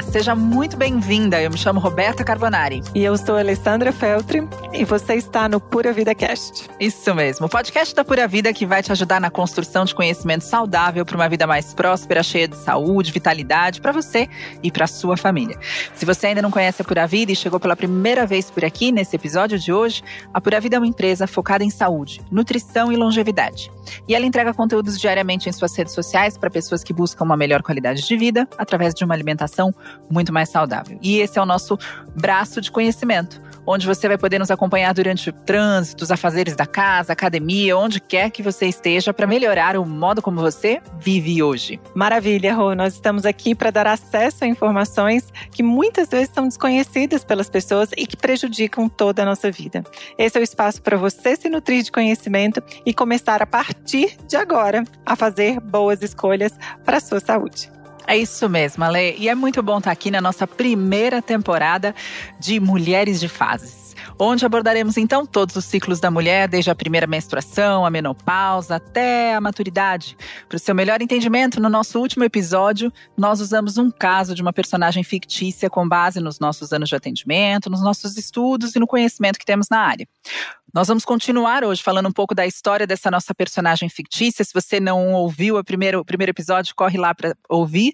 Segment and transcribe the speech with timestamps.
[0.00, 1.42] Olá, seja muito bem-vinda.
[1.42, 2.80] Eu me chamo Roberta Carbonari.
[2.94, 6.70] E eu sou Alessandra Feltri e você está no Pura Vida Cast.
[6.80, 10.42] Isso mesmo, o podcast da Pura Vida que vai te ajudar na construção de conhecimento
[10.42, 14.26] saudável para uma vida mais próspera, cheia de saúde, vitalidade para você
[14.62, 15.58] e para sua família.
[15.94, 18.90] Se você ainda não conhece a Pura Vida e chegou pela primeira vez por aqui
[18.90, 22.96] nesse episódio de hoje, a Pura Vida é uma empresa focada em saúde, nutrição e
[22.96, 23.70] longevidade.
[24.08, 27.62] E ela entrega conteúdos diariamente em suas redes sociais para pessoas que buscam uma melhor
[27.62, 29.74] qualidade de vida através de uma alimentação
[30.10, 30.98] muito mais saudável.
[31.02, 31.78] E esse é o nosso
[32.14, 36.66] braço de conhecimento, onde você vai poder nos acompanhar durante o trânsito, os afazeres da
[36.66, 41.80] casa, academia, onde quer que você esteja para melhorar o modo como você vive hoje.
[41.94, 42.74] Maravilha, Rô.
[42.74, 47.90] Nós estamos aqui para dar acesso a informações que muitas vezes são desconhecidas pelas pessoas
[47.96, 49.84] e que prejudicam toda a nossa vida.
[50.18, 54.36] Esse é o espaço para você se nutrir de conhecimento e começar a partir de
[54.36, 56.52] agora a fazer boas escolhas
[56.84, 57.79] para a sua saúde.
[58.10, 59.14] É isso mesmo, Ale.
[59.18, 61.94] E é muito bom estar aqui na nossa primeira temporada
[62.40, 63.80] de Mulheres de Fases
[64.18, 69.34] onde abordaremos então todos os ciclos da mulher, desde a primeira menstruação, a menopausa, até
[69.34, 70.16] a maturidade.
[70.46, 74.52] Para o seu melhor entendimento, no nosso último episódio, nós usamos um caso de uma
[74.52, 79.38] personagem fictícia com base nos nossos anos de atendimento, nos nossos estudos e no conhecimento
[79.38, 80.06] que temos na área.
[80.72, 84.44] Nós vamos continuar hoje falando um pouco da história dessa nossa personagem fictícia.
[84.44, 87.92] Se você não ouviu o primeiro, o primeiro episódio, corre lá para ouvir.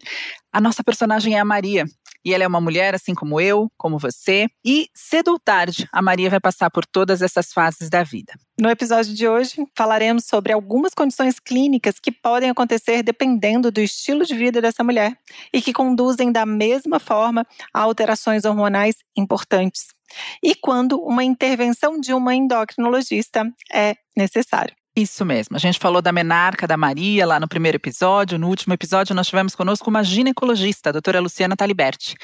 [0.53, 1.87] A nossa personagem é a Maria.
[2.23, 4.49] E ela é uma mulher assim como eu, como você.
[4.65, 8.35] E cedo ou tarde, a Maria vai passar por todas essas fases da vida.
[8.61, 14.25] No episódio de hoje, falaremos sobre algumas condições clínicas que podem acontecer dependendo do estilo
[14.25, 15.17] de vida dessa mulher
[15.53, 19.96] e que conduzem da mesma forma a alterações hormonais importantes.
[20.43, 24.75] E quando uma intervenção de uma endocrinologista é necessária.
[24.97, 25.55] Isso mesmo.
[25.55, 28.39] A gente falou da menarca da Maria lá no primeiro episódio.
[28.39, 32.17] No último episódio, nós tivemos conosco uma ginecologista, a doutora Luciana Taliberti.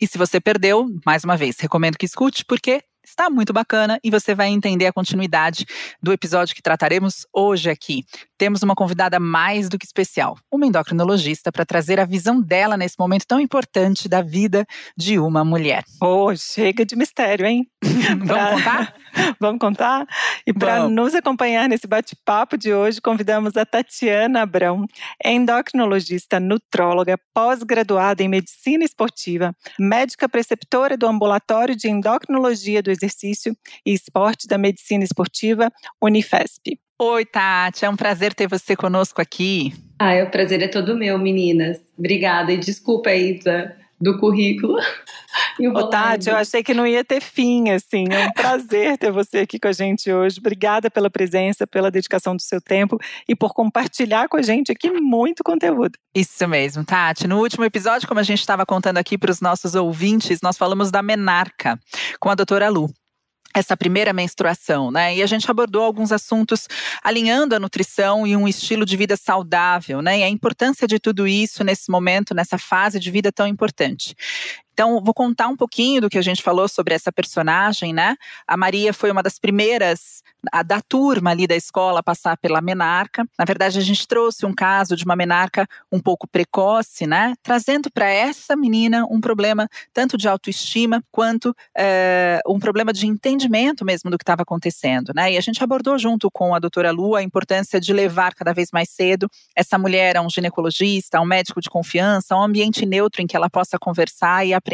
[0.00, 4.10] E se você perdeu, mais uma vez, recomendo que escute, porque está muito bacana e
[4.10, 5.64] você vai entender a continuidade
[6.02, 8.04] do episódio que trataremos hoje aqui.
[8.36, 12.96] Temos uma convidada mais do que especial, uma endocrinologista, para trazer a visão dela nesse
[12.98, 15.84] momento tão importante da vida de uma mulher.
[16.02, 17.66] Oh, chega de mistério, hein?
[18.24, 18.94] Vamos contar?
[19.40, 20.06] Vamos contar?
[20.46, 24.86] E para nos acompanhar nesse bate-papo de hoje, convidamos a Tatiana Abrão,
[25.24, 33.92] endocrinologista, nutróloga, pós-graduada em medicina esportiva, médica preceptora do ambulatório de endocrinologia do exercício e
[33.92, 35.70] esporte da medicina esportiva
[36.02, 36.78] Unifesp.
[36.98, 39.74] Oi, Tati, é um prazer ter você conosco aqui.
[39.98, 41.78] Ah, o prazer é todo meu, meninas.
[41.98, 44.78] Obrigada e desculpa aí da, do currículo.
[45.74, 48.06] Ô, Tati, eu achei que não ia ter fim, assim.
[48.10, 50.38] É um prazer ter você aqui com a gente hoje.
[50.38, 52.98] Obrigada pela presença, pela dedicação do seu tempo
[53.28, 55.98] e por compartilhar com a gente aqui muito conteúdo.
[56.14, 57.26] Isso mesmo, Tati.
[57.26, 60.90] No último episódio, como a gente estava contando aqui para os nossos ouvintes, nós falamos
[60.90, 61.78] da menarca
[62.20, 62.90] com a doutora Lu
[63.58, 65.16] essa primeira menstruação, né?
[65.16, 66.68] E a gente abordou alguns assuntos
[67.02, 70.18] alinhando a nutrição e um estilo de vida saudável, né?
[70.18, 74.14] E a importância de tudo isso nesse momento, nessa fase de vida tão importante.
[74.76, 78.14] Então, vou contar um pouquinho do que a gente falou sobre essa personagem, né?
[78.46, 80.22] A Maria foi uma das primeiras
[80.52, 83.26] a, da turma ali da escola a passar pela menarca.
[83.38, 87.34] Na verdade, a gente trouxe um caso de uma menarca um pouco precoce, né?
[87.42, 93.84] Trazendo para essa menina um problema tanto de autoestima quanto é, um problema de entendimento
[93.84, 95.32] mesmo do que estava acontecendo, né?
[95.32, 98.68] E a gente abordou junto com a doutora Lu a importância de levar cada vez
[98.72, 102.84] mais cedo essa mulher a um ginecologista, a um médico de confiança, a um ambiente
[102.84, 104.65] neutro em que ela possa conversar e aprender,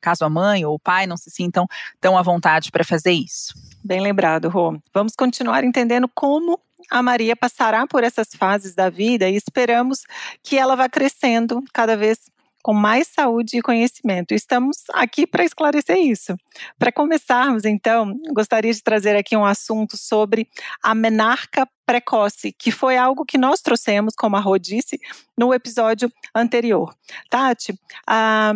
[0.00, 1.66] caso a mãe ou o pai não se sintam
[2.00, 3.54] tão à vontade para fazer isso.
[3.84, 4.78] Bem lembrado, Rô.
[4.92, 10.04] Vamos continuar entendendo como a Maria passará por essas fases da vida e esperamos
[10.42, 12.18] que ela vá crescendo cada vez
[12.62, 14.34] com mais saúde e conhecimento.
[14.34, 16.36] Estamos aqui para esclarecer isso.
[16.78, 20.48] Para começarmos, então, gostaria de trazer aqui um assunto sobre
[20.82, 25.00] a menarca precoce, que foi algo que nós trouxemos, como a Rô disse,
[25.36, 26.94] no episódio anterior.
[27.30, 28.52] Tati, ah,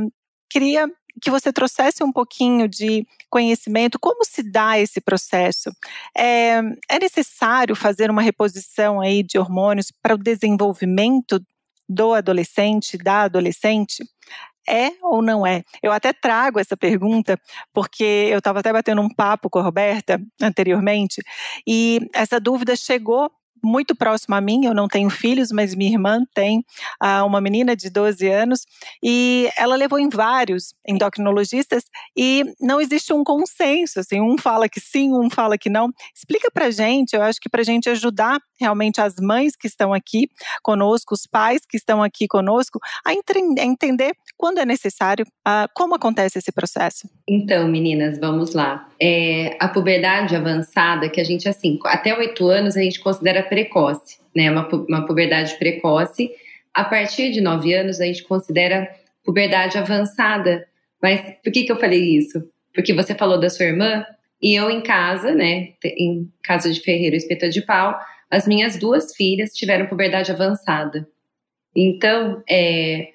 [0.53, 0.87] queria
[1.21, 5.71] que você trouxesse um pouquinho de conhecimento, como se dá esse processo?
[6.17, 11.41] É, é necessário fazer uma reposição aí de hormônios para o desenvolvimento
[11.89, 14.05] do adolescente, da adolescente?
[14.69, 15.65] É ou não é?
[15.83, 17.37] Eu até trago essa pergunta
[17.75, 21.21] porque eu estava até batendo um papo com a Roberta anteriormente
[21.67, 23.29] e essa dúvida chegou
[23.63, 26.65] muito próximo a mim, eu não tenho filhos, mas minha irmã tem
[27.03, 28.67] uh, uma menina de 12 anos
[29.03, 31.85] e ela levou em vários endocrinologistas
[32.17, 35.91] e não existe um consenso, assim, um fala que sim, um fala que não.
[36.15, 40.29] Explica pra gente, eu acho que pra gente ajudar realmente as mães que estão aqui
[40.63, 46.39] conosco, os pais que estão aqui conosco, a, entender quando é necessário, uh, como acontece
[46.39, 47.09] esse processo.
[47.29, 48.89] Então, meninas, vamos lá.
[49.01, 54.17] É, a puberdade avançada, que a gente, assim, até oito anos a gente considera precoce,
[54.35, 54.51] né?
[54.51, 56.31] Uma, uma puberdade precoce.
[56.73, 58.89] A partir de nove anos a gente considera
[59.23, 60.67] puberdade avançada.
[61.03, 62.43] Mas por que, que eu falei isso?
[62.75, 64.07] Porque você falou da sua irmã
[64.41, 65.75] e eu em casa, né?
[65.85, 67.95] Em casa de ferreiro espeta de pau,
[68.31, 71.07] as minhas duas filhas tiveram puberdade avançada.
[71.77, 73.09] Então, é,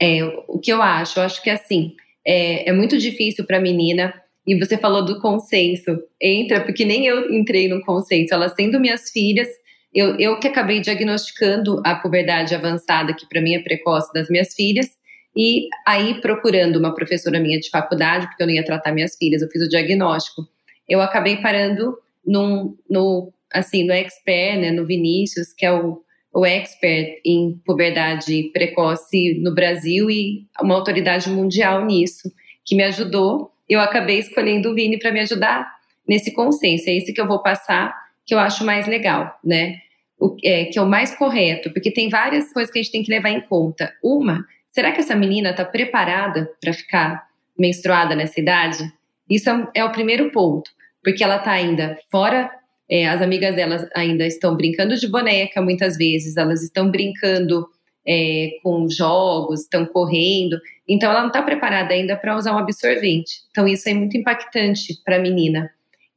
[0.00, 1.18] é, o que eu acho?
[1.18, 4.14] Eu acho que assim, é, é muito difícil para a menina
[4.46, 5.98] e você falou do consenso.
[6.22, 8.32] Entra, porque nem eu entrei no consenso.
[8.32, 9.48] Elas sendo minhas filhas,
[9.94, 14.54] eu, eu que acabei diagnosticando a puberdade avançada, que para mim é precoce, das minhas
[14.54, 14.88] filhas,
[15.36, 19.42] e aí procurando uma professora minha de faculdade, porque eu não ia tratar minhas filhas,
[19.42, 20.42] eu fiz o diagnóstico.
[20.88, 21.96] Eu acabei parando
[22.26, 26.02] num, no, assim, no expert, né, no Vinícius, que é o,
[26.32, 32.32] o expert em puberdade precoce no Brasil e uma autoridade mundial nisso,
[32.64, 35.72] que me ajudou eu acabei escolhendo o Vini para me ajudar
[36.06, 36.90] nesse consenso.
[36.90, 37.94] É esse que eu vou passar,
[38.26, 39.76] que eu acho mais legal, né?
[40.18, 43.02] O, é, que é o mais correto, porque tem várias coisas que a gente tem
[43.02, 43.92] que levar em conta.
[44.02, 47.26] Uma, será que essa menina está preparada para ficar
[47.58, 48.92] menstruada nessa idade?
[49.28, 50.70] Isso é, é o primeiro ponto,
[51.02, 52.50] porque ela está ainda fora
[52.90, 57.68] é, as amigas delas ainda estão brincando de boneca muitas vezes, elas estão brincando
[58.06, 60.58] é, com jogos, estão correndo.
[60.88, 63.42] Então, ela não está preparada ainda para usar um absorvente.
[63.52, 65.70] Então, isso é muito impactante para a menina.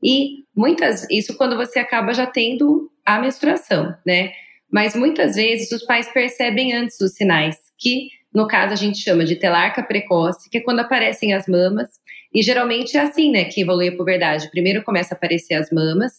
[0.03, 4.31] E muitas, isso quando você acaba já tendo a menstruação, né?
[4.71, 9.23] Mas muitas vezes os pais percebem antes os sinais, que no caso a gente chama
[9.23, 11.89] de telarca precoce, que é quando aparecem as mamas.
[12.33, 14.49] E geralmente é assim, né, que evolui a puberdade.
[14.49, 16.13] Primeiro começa a aparecer as mamas,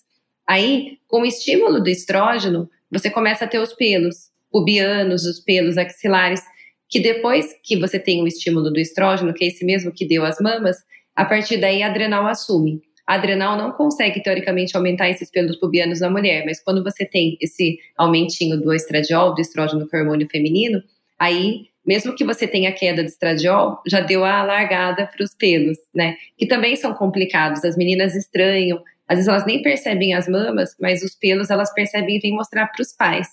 [0.47, 5.77] aí, com o estímulo do estrógeno, você começa a ter os pelos pubianos, os pelos
[5.77, 6.41] axilares,
[6.89, 10.25] que depois que você tem o estímulo do estrógeno, que é esse mesmo que deu
[10.25, 10.77] as mamas,
[11.17, 12.81] a partir daí a adrenal assume.
[13.07, 17.79] Adrenal não consegue, teoricamente, aumentar esses pelos pubianos na mulher, mas quando você tem esse
[17.97, 20.83] aumentinho do estradiol, do estrógeno, que é o hormônio feminino,
[21.19, 25.77] aí, mesmo que você tenha queda de estradiol, já deu a largada para os pelos,
[25.95, 26.17] né?
[26.39, 27.63] Que também são complicados.
[27.63, 32.17] As meninas estranham, às vezes elas nem percebem as mamas, mas os pelos elas percebem
[32.17, 33.29] e vêm mostrar para os pais.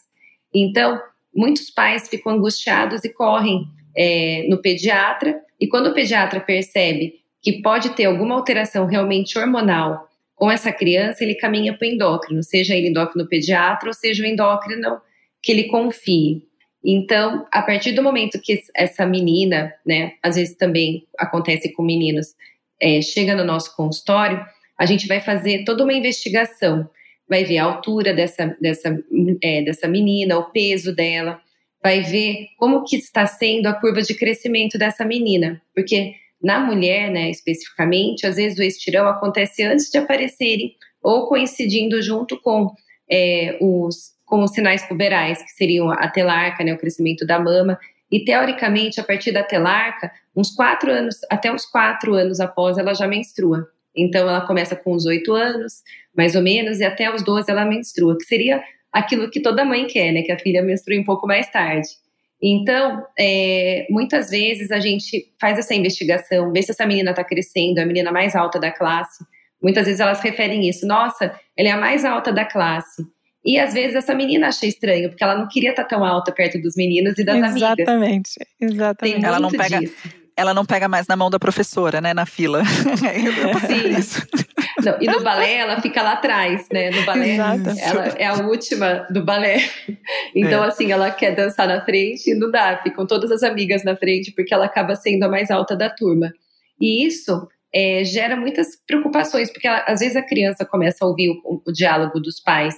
[0.53, 1.01] Então,
[1.33, 3.65] muitos pais ficam angustiados e correm
[3.95, 10.07] é, no pediatra, e quando o pediatra percebe que pode ter alguma alteração realmente hormonal
[10.35, 14.25] com essa criança, ele caminha para o endócrino, seja ele endócrino pediatra ou seja o
[14.25, 14.99] endócrino
[15.41, 16.43] que ele confie.
[16.83, 22.33] Então, a partir do momento que essa menina, né, às vezes também acontece com meninos,
[22.81, 24.43] é, chega no nosso consultório,
[24.77, 26.89] a gente vai fazer toda uma investigação.
[27.29, 28.97] Vai ver a altura dessa, dessa,
[29.43, 31.39] é, dessa menina, o peso dela,
[31.83, 37.11] vai ver como que está sendo a curva de crescimento dessa menina, porque na mulher,
[37.11, 42.71] né, especificamente, às vezes o estirão acontece antes de aparecerem ou coincidindo junto com
[43.09, 47.77] é, os, com os sinais puberais, que seriam a telarca, né, o crescimento da mama,
[48.11, 52.93] e teoricamente, a partir da telarca, uns quatro anos, até uns quatro anos após, ela
[52.93, 53.67] já menstrua.
[53.95, 55.81] Então, ela começa com os oito anos,
[56.15, 59.87] mais ou menos, e até os 12 ela menstrua, que seria aquilo que toda mãe
[59.87, 60.21] quer, né?
[60.21, 61.87] Que a filha menstrue um pouco mais tarde.
[62.41, 67.79] Então, é, muitas vezes a gente faz essa investigação, vê se essa menina está crescendo,
[67.79, 69.23] é a menina mais alta da classe.
[69.61, 71.25] Muitas vezes elas referem isso, nossa,
[71.55, 73.05] ela é a mais alta da classe.
[73.45, 76.31] E às vezes essa menina acha estranho, porque ela não queria estar tá tão alta
[76.31, 77.87] perto dos meninos e das exatamente, amigas.
[77.87, 79.25] Exatamente, exatamente.
[79.25, 82.63] Ela não pega, disso ela não pega mais na mão da professora, né, na fila.
[83.67, 84.41] Sim.
[84.83, 86.89] Não, e no balé ela fica lá atrás, né?
[86.89, 87.69] No balé, Exato.
[87.79, 89.59] ela é a última do balé.
[90.33, 90.67] Então, é.
[90.67, 94.31] assim, ela quer dançar na frente e não dá, ficam todas as amigas na frente,
[94.31, 96.31] porque ela acaba sendo a mais alta da turma.
[96.79, 101.29] E isso é, gera muitas preocupações, porque ela, às vezes a criança começa a ouvir
[101.43, 102.75] o, o, diálogo dos pais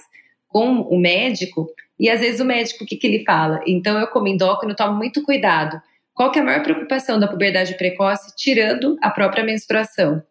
[0.48, 1.68] com o médico,
[1.98, 3.60] e às vezes o médico, o que, que ele fala?
[3.66, 5.80] Então, eu, como endócrino, tomo muito cuidado
[6.14, 10.22] qual que é a maior preocupação da puberdade precoce, tirando a própria menstruação?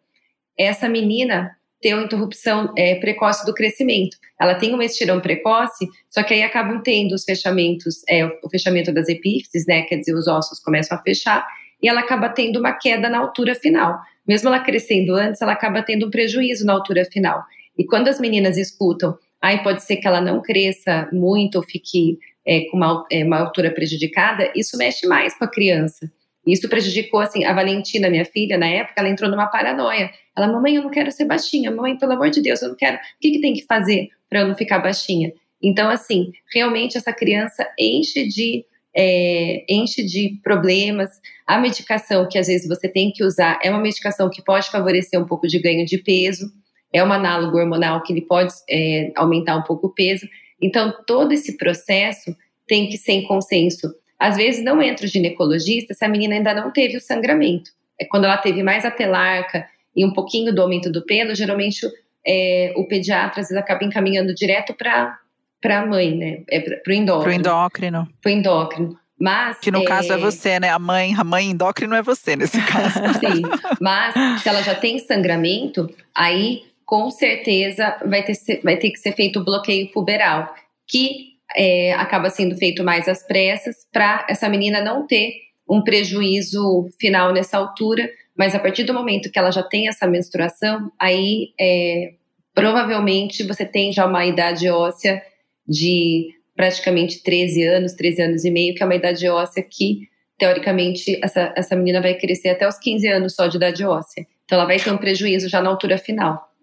[0.58, 4.16] Essa menina ter uma interrupção é, precoce do crescimento.
[4.40, 8.90] Ela tem um estirão precoce, só que aí acabam tendo os fechamentos, é, o fechamento
[8.90, 9.82] das epífises, né?
[9.82, 11.46] Quer dizer, os ossos começam a fechar
[11.82, 14.00] e ela acaba tendo uma queda na altura final.
[14.26, 17.44] Mesmo ela crescendo antes, ela acaba tendo um prejuízo na altura final.
[17.76, 22.18] E quando as meninas escutam, aí pode ser que ela não cresça muito ou fique
[22.46, 26.10] é, com uma, é, uma altura prejudicada, isso mexe mais com a criança.
[26.46, 30.10] Isso prejudicou, assim, a Valentina, minha filha, na época, ela entrou numa paranoia.
[30.36, 31.70] Ela, mamãe, eu não quero ser baixinha.
[31.70, 32.96] Mamãe, pelo amor de Deus, eu não quero.
[32.96, 35.32] O que, que tem que fazer para eu não ficar baixinha?
[35.62, 41.10] Então, assim, realmente essa criança enche de é, enche de problemas.
[41.46, 45.20] A medicação que às vezes você tem que usar é uma medicação que pode favorecer
[45.20, 46.52] um pouco de ganho de peso,
[46.92, 50.28] é um análogo hormonal que ele pode é, aumentar um pouco o peso.
[50.64, 52.34] Então, todo esse processo
[52.66, 53.94] tem que ser em consenso.
[54.18, 57.70] Às vezes não entra o ginecologista se a menina ainda não teve o sangramento.
[58.00, 61.86] É quando ela teve mais a telarca e um pouquinho do aumento do pelo, geralmente
[62.26, 65.18] é, o pediatra às vezes acaba encaminhando direto para
[65.62, 66.42] a mãe, né?
[66.48, 67.22] É para o endócrino.
[67.22, 68.08] Para o endócrino.
[68.22, 68.98] Para o endócrino.
[69.20, 69.84] Mas, que no é...
[69.84, 70.70] caso é você, né?
[70.70, 72.98] A mãe, a mãe endócrino é você nesse caso.
[73.20, 73.42] Sim.
[73.80, 79.12] Mas se ela já tem sangramento, aí com certeza vai ter, vai ter que ser
[79.12, 80.54] feito o bloqueio puberal,
[80.86, 85.34] que é, acaba sendo feito mais às pressas para essa menina não ter
[85.68, 88.10] um prejuízo final nessa altura.
[88.36, 92.14] Mas a partir do momento que ela já tem essa menstruação, aí é,
[92.54, 95.22] provavelmente você tem já uma idade óssea
[95.66, 101.18] de praticamente 13 anos, 13 anos e meio, que é uma idade óssea que, teoricamente,
[101.22, 104.26] essa, essa menina vai crescer até os 15 anos só de idade óssea.
[104.44, 106.53] Então, ela vai ter um prejuízo já na altura final.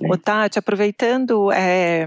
[0.00, 0.08] Né?
[0.10, 2.06] Ô, Tati, aproveitando é,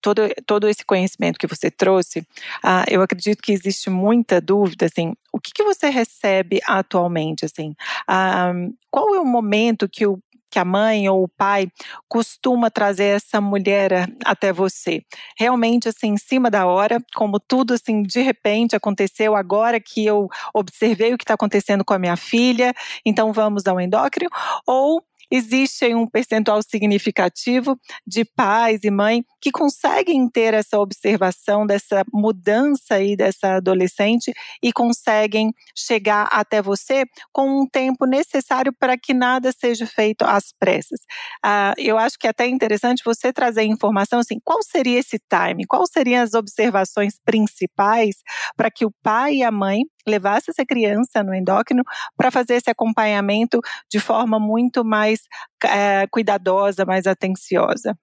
[0.00, 2.26] todo, todo esse conhecimento que você trouxe,
[2.62, 7.74] ah, eu acredito que existe muita dúvida, assim, o que, que você recebe atualmente, assim,
[8.06, 8.52] ah,
[8.90, 10.18] qual é o momento que o
[10.50, 11.68] que a mãe ou o pai
[12.08, 15.02] costuma trazer essa mulher até você.
[15.38, 20.28] Realmente assim, em cima da hora, como tudo assim de repente aconteceu agora que eu
[20.54, 22.72] observei o que está acontecendo com a minha filha,
[23.04, 24.30] então vamos ao endócrino,
[24.66, 32.04] ou existe um percentual significativo de pais e mães que conseguem ter essa observação dessa
[32.12, 39.14] mudança aí dessa adolescente e conseguem chegar até você com um tempo necessário para que
[39.14, 41.00] nada seja feito às pressas.
[41.42, 45.66] Ah, eu acho que é até interessante você trazer informação assim, qual seria esse time,
[45.66, 48.16] quais seriam as observações principais
[48.56, 51.82] para que o pai e a mãe levasse essa criança no endócrino
[52.16, 55.20] para fazer esse acompanhamento de forma muito mais
[55.64, 57.96] é, cuidadosa, mais atenciosa.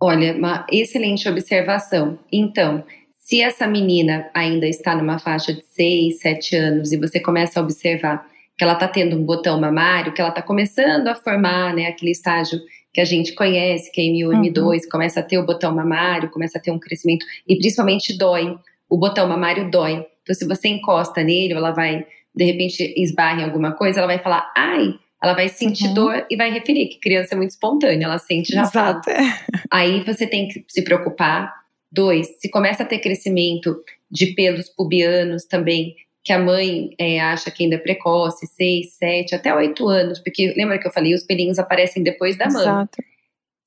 [0.00, 2.18] Olha, uma excelente observação.
[2.32, 7.60] Então, se essa menina ainda está numa faixa de 6, 7 anos e você começa
[7.60, 8.26] a observar
[8.56, 12.10] que ela está tendo um botão mamário, que ela está começando a formar né, aquele
[12.10, 12.60] estágio
[12.92, 14.42] que a gente conhece, que é M1, uhum.
[14.42, 18.58] M2, começa a ter o botão mamário, começa a ter um crescimento e principalmente dói.
[18.88, 20.04] O botão mamário dói.
[20.22, 22.04] Então, se você encosta nele, ela vai,
[22.34, 25.94] de repente, esbarra em alguma coisa, ela vai falar, ai, ela vai sentir uhum.
[25.94, 29.10] dor e vai referir, que criança é muito espontânea, ela sente já Exato.
[29.10, 29.32] fala.
[29.70, 31.60] Aí você tem que se preocupar.
[31.92, 33.76] Dois, se começa a ter crescimento
[34.10, 39.34] de pelos pubianos também, que a mãe é, acha que ainda é precoce, seis, sete,
[39.34, 42.62] até oito anos, porque lembra que eu falei, os pelinhos aparecem depois da mãe.
[42.62, 43.02] Exato.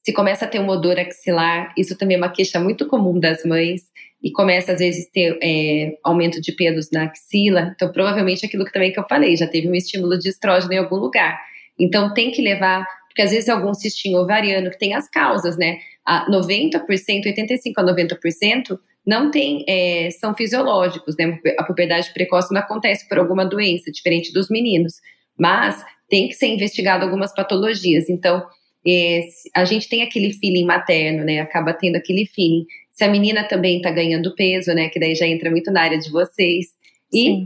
[0.05, 3.43] Se começa a ter um odor axilar, isso também é uma queixa muito comum das
[3.45, 3.83] mães
[4.23, 8.71] e começa às vezes ter é, aumento de pelos na axila, então provavelmente aquilo que
[8.71, 11.37] também que eu falei, já teve um estímulo de estrógeno em algum lugar.
[11.77, 15.77] Então tem que levar, porque às vezes algum cistinho ovariano que tem as causas, né?
[16.05, 16.81] A 90%,
[17.25, 21.37] 85 a 90% não tem, é, são fisiológicos, né?
[21.57, 24.93] A puberdade precoce não acontece por alguma doença, diferente dos meninos,
[25.37, 28.07] mas tem que ser investigado algumas patologias.
[28.07, 28.41] Então,
[28.87, 29.21] é,
[29.55, 31.39] a gente tem aquele feeling materno, né?
[31.39, 34.87] Acaba tendo aquele feeling se a menina também está ganhando peso, né?
[34.87, 36.67] Que daí já entra muito na área de vocês.
[37.11, 37.45] E Sim.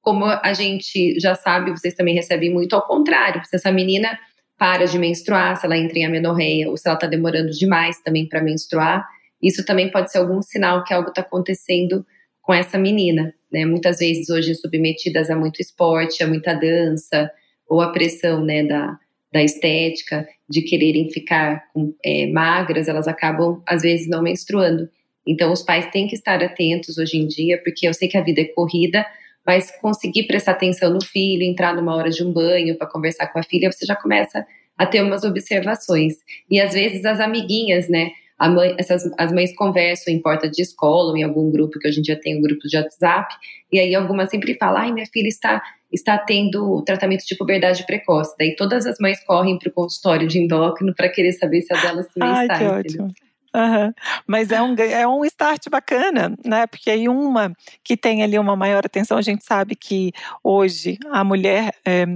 [0.00, 3.44] como a gente já sabe, vocês também recebem muito ao contrário.
[3.44, 4.18] Se essa menina
[4.58, 8.26] para de menstruar, se ela entra em amenorreia ou se ela está demorando demais também
[8.26, 9.06] para menstruar,
[9.42, 12.04] isso também pode ser algum sinal que algo está acontecendo
[12.42, 13.64] com essa menina, né?
[13.64, 17.30] Muitas vezes hoje submetidas a muito esporte, a muita dança
[17.68, 18.98] ou a pressão, né, da,
[19.32, 21.62] da estética, de quererem ficar
[22.04, 24.88] é, magras, elas acabam, às vezes, não menstruando.
[25.26, 28.22] Então, os pais têm que estar atentos hoje em dia, porque eu sei que a
[28.22, 29.06] vida é corrida,
[29.46, 33.38] mas conseguir prestar atenção no filho, entrar numa hora de um banho para conversar com
[33.38, 34.44] a filha, você já começa
[34.76, 36.14] a ter umas observações.
[36.50, 38.10] E às vezes as amiguinhas, né?
[38.48, 42.00] Mãe, essas, as mães conversam em porta de escola ou em algum grupo, que hoje
[42.00, 43.34] em dia tem um grupo de WhatsApp,
[43.70, 48.34] e aí algumas sempre falam, ai, minha filha está está tendo tratamento de puberdade precoce.
[48.38, 51.80] Daí todas as mães correm para o consultório de endócrino para querer saber se a
[51.80, 52.58] delas também Ai, está.
[52.58, 53.08] Que ótimo.
[53.54, 53.92] Uhum.
[54.26, 56.66] Mas é um, é um start bacana, né?
[56.68, 61.24] Porque aí uma que tem ali uma maior atenção, a gente sabe que hoje a
[61.24, 62.06] mulher é,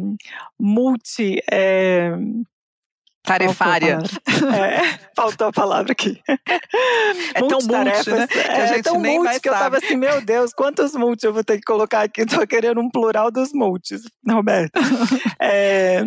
[0.58, 2.12] multi é,
[3.24, 3.98] Tarefária.
[4.00, 6.20] Faltou é, faltou a palavra aqui.
[7.34, 8.26] É tão multi, né?
[8.26, 11.24] Que a é gente tão nem multi que eu tava assim, meu Deus, quantos multi
[11.24, 12.26] eu vou ter que colocar aqui?
[12.26, 14.78] Tô querendo um plural dos multis, Roberto.
[15.40, 16.02] é,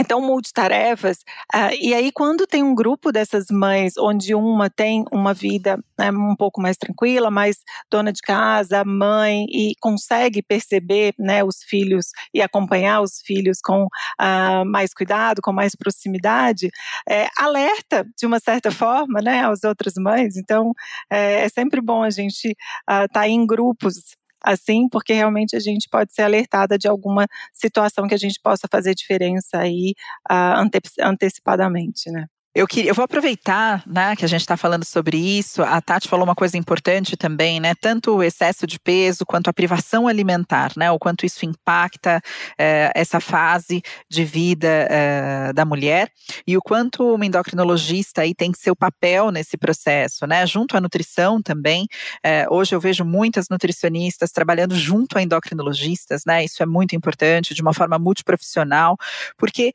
[0.00, 1.18] então, multitarefas.
[1.54, 6.10] Uh, e aí, quando tem um grupo dessas mães, onde uma tem uma vida né,
[6.10, 7.58] um pouco mais tranquila, mais
[7.90, 13.84] dona de casa, mãe, e consegue perceber né, os filhos e acompanhar os filhos com
[13.84, 16.70] uh, mais cuidado, com mais proximidade,
[17.08, 20.36] é, alerta, de uma certa forma, né, as outras mães.
[20.36, 20.72] Então,
[21.10, 22.56] é, é sempre bom a gente
[22.88, 27.26] estar uh, tá em grupos assim, porque realmente a gente pode ser alertada de alguma
[27.52, 29.94] situação que a gente possa fazer diferença aí
[30.30, 30.68] uh,
[31.02, 32.26] antecipadamente, né?
[32.58, 35.62] Eu, queria, eu vou aproveitar né, que a gente está falando sobre isso.
[35.62, 37.72] A Tati falou uma coisa importante também, né?
[37.80, 40.90] Tanto o excesso de peso quanto a privação alimentar, né?
[40.90, 42.20] O quanto isso impacta
[42.58, 46.10] eh, essa fase de vida eh, da mulher
[46.44, 50.44] e o quanto uma endocrinologista aí tem seu papel nesse processo, né?
[50.44, 51.86] Junto à nutrição também.
[52.24, 56.44] Eh, hoje eu vejo muitas nutricionistas trabalhando junto a endocrinologistas, né?
[56.44, 58.96] Isso é muito importante, de uma forma multiprofissional,
[59.36, 59.72] porque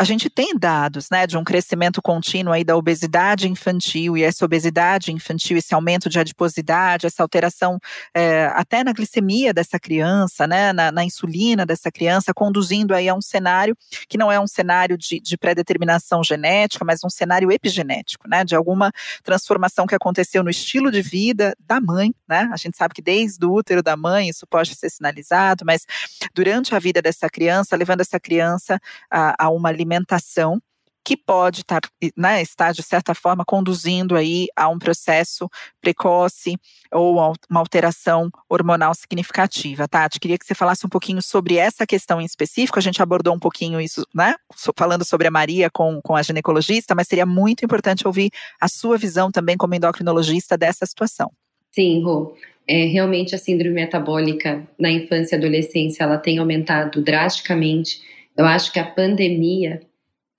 [0.00, 4.46] a gente tem dados né, de um crescimento contínuo aí da obesidade infantil, e essa
[4.46, 7.78] obesidade infantil, esse aumento de adiposidade, essa alteração
[8.14, 13.14] é, até na glicemia dessa criança, né, na, na, insulina dessa criança, conduzindo aí a
[13.14, 13.76] um cenário
[14.08, 18.56] que não é um cenário de, de pré-determinação genética, mas um cenário epigenético, né, de
[18.56, 18.90] alguma
[19.22, 23.44] transformação que aconteceu no estilo de vida da mãe, né, a gente sabe que desde
[23.44, 25.84] o útero da mãe isso pode ser sinalizado, mas
[26.34, 28.80] durante a vida dessa criança, levando essa criança
[29.10, 30.60] a, a uma alimentação alimentação
[31.02, 31.80] que pode estar,
[32.16, 35.48] né, estar, de certa forma, conduzindo aí a um processo
[35.80, 36.56] precoce
[36.92, 37.16] ou
[37.48, 39.88] uma alteração hormonal significativa.
[39.88, 42.78] Tati, queria que você falasse um pouquinho sobre essa questão em específico.
[42.78, 44.34] A gente abordou um pouquinho isso, né,
[44.76, 48.30] falando sobre a Maria com, com a ginecologista, mas seria muito importante ouvir
[48.60, 51.32] a sua visão também como endocrinologista dessa situação.
[51.72, 52.36] Sim, Rô.
[52.68, 58.00] É, realmente a síndrome metabólica na infância e adolescência ela tem aumentado drasticamente
[58.40, 59.82] eu acho que a pandemia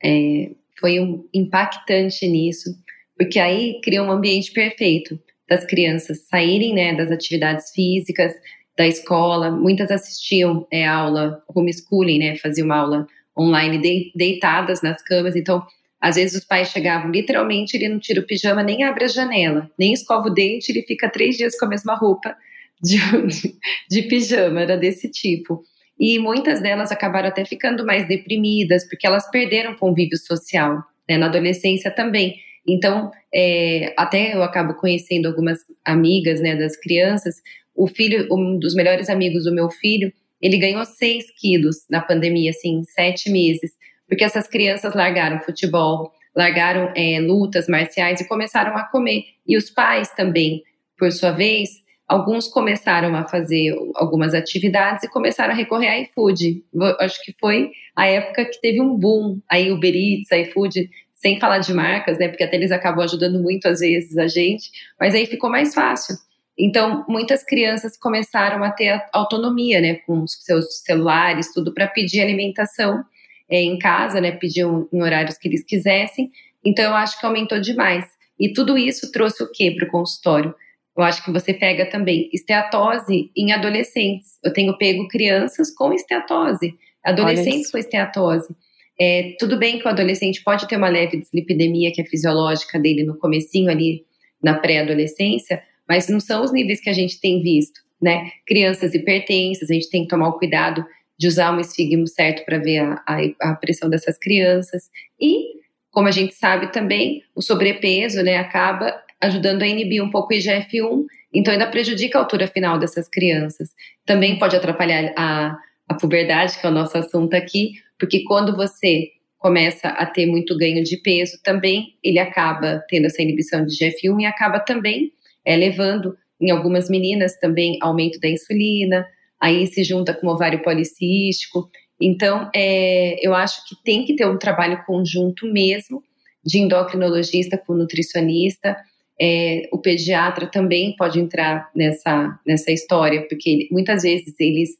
[0.03, 2.75] é, foi um impactante nisso,
[3.15, 8.33] porque aí criou um ambiente perfeito das crianças saírem né, das atividades físicas,
[8.75, 9.51] da escola.
[9.51, 15.35] Muitas assistiam é, aula homeschooling, né, faziam uma aula online de, deitadas nas camas.
[15.35, 15.63] Então,
[16.01, 19.69] às vezes os pais chegavam, literalmente, ele não tira o pijama, nem abre a janela,
[19.77, 22.35] nem escova o dente, ele fica três dias com a mesma roupa
[22.81, 23.55] de, de,
[23.87, 25.63] de pijama, era desse tipo
[26.01, 31.27] e muitas delas acabaram até ficando mais deprimidas, porque elas perderam convívio social, né, na
[31.27, 32.37] adolescência também.
[32.67, 37.35] Então, é, até eu acabo conhecendo algumas amigas né, das crianças.
[37.75, 40.11] O filho, um dos melhores amigos do meu filho,
[40.41, 43.71] ele ganhou 6 quilos na pandemia, assim, sete meses,
[44.07, 49.23] porque essas crianças largaram futebol, largaram é, lutas marciais e começaram a comer.
[49.47, 50.63] E os pais também,
[50.97, 51.69] por sua vez,
[52.11, 56.61] alguns começaram a fazer algumas atividades e começaram a recorrer a iFood.
[56.99, 61.59] Acho que foi a época que teve um boom, aí Uber Eats, iFood, sem falar
[61.59, 62.27] de marcas, né?
[62.27, 64.69] Porque até eles acabam ajudando muito às vezes a gente,
[64.99, 66.17] mas aí ficou mais fácil.
[66.59, 72.19] Então, muitas crianças começaram a ter autonomia, né, com os seus celulares, tudo para pedir
[72.19, 73.01] alimentação
[73.49, 76.29] é, em casa, né, pediam em horários que eles quisessem.
[76.63, 78.05] Então, eu acho que aumentou demais.
[78.37, 80.53] E tudo isso trouxe o quê para o consultório?
[80.97, 84.37] Eu acho que você pega também esteatose em adolescentes.
[84.43, 88.53] Eu tenho pego crianças com esteatose, adolescentes com esteatose.
[88.99, 93.03] É, tudo bem que o adolescente pode ter uma leve dislipidemia que é fisiológica dele
[93.03, 94.05] no comecinho ali
[94.43, 98.31] na pré-adolescência, mas não são os níveis que a gente tem visto, né?
[98.45, 100.85] Crianças hipertensas, a gente tem que tomar o cuidado
[101.17, 104.89] de usar um esfigmo certo para ver a, a, a pressão dessas crianças.
[105.19, 110.33] E, como a gente sabe também, o sobrepeso, né, acaba ajudando a inibir um pouco
[110.33, 113.69] o IGF-1, então ainda prejudica a altura final dessas crianças.
[114.05, 115.57] Também pode atrapalhar a,
[115.87, 120.57] a puberdade, que é o nosso assunto aqui, porque quando você começa a ter muito
[120.57, 125.11] ganho de peso, também ele acaba tendo essa inibição de IGF-1 e acaba também
[125.45, 129.05] é, levando, em algumas meninas, também aumento da insulina,
[129.39, 131.69] aí se junta com o ovário policístico.
[131.99, 136.03] Então, é, eu acho que tem que ter um trabalho conjunto mesmo
[136.43, 138.75] de endocrinologista com nutricionista,
[139.21, 144.71] é, o pediatra também pode entrar nessa, nessa história, porque muitas vezes eles,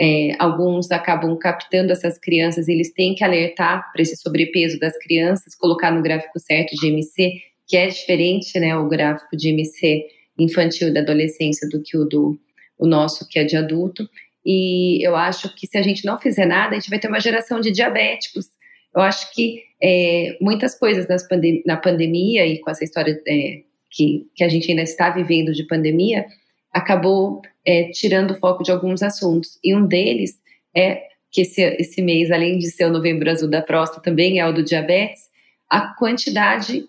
[0.00, 5.54] é, alguns acabam captando essas crianças, eles têm que alertar para esse sobrepeso das crianças,
[5.54, 7.34] colocar no gráfico certo de MC,
[7.68, 10.04] que é diferente, né, o gráfico de MC
[10.36, 12.36] infantil da adolescência do que o do
[12.76, 14.08] o nosso, que é de adulto.
[14.44, 17.20] E eu acho que se a gente não fizer nada, a gente vai ter uma
[17.20, 18.46] geração de diabéticos
[18.92, 23.62] Eu acho que é, muitas coisas pandem na pandemia e com essa história é,
[23.94, 26.26] que, que a gente ainda está vivendo de pandemia,
[26.72, 29.58] acabou é, tirando o foco de alguns assuntos.
[29.62, 30.38] E um deles
[30.76, 34.46] é que esse, esse mês, além de ser o Novembro Azul da Próstata, também é
[34.46, 35.22] o do diabetes,
[35.70, 36.84] a quantidade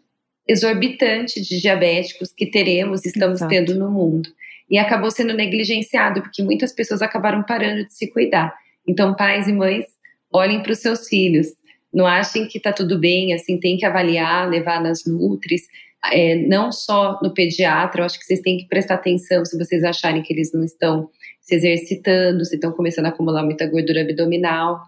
[0.47, 3.49] exorbitante de diabéticos que teremos, estamos Exato.
[3.49, 4.29] tendo no mundo.
[4.69, 8.53] E acabou sendo negligenciado, porque muitas pessoas acabaram parando de se cuidar.
[8.87, 9.85] Então, pais e mães,
[10.31, 11.47] olhem para os seus filhos.
[11.93, 15.67] Não achem que está tudo bem, assim, tem que avaliar, levar nas nutris,
[16.11, 19.83] é, não só no pediatra, eu acho que vocês têm que prestar atenção se vocês
[19.83, 21.09] acharem que eles não estão
[21.41, 24.81] se exercitando, se estão começando a acumular muita gordura abdominal.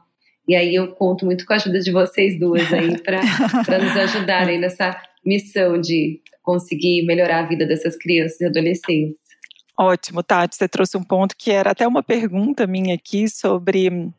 [0.47, 3.19] E aí eu conto muito com a ajuda de vocês duas aí para
[3.83, 9.19] nos ajudarem nessa missão de conseguir melhorar a vida dessas crianças e adolescentes.
[9.77, 14.09] Ótimo, Tati, você trouxe um ponto que era até uma pergunta minha aqui sobre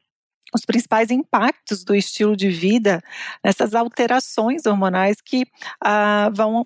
[0.55, 3.03] os principais impactos do estilo de vida,
[3.43, 5.45] essas alterações hormonais que
[5.83, 6.65] ah, vão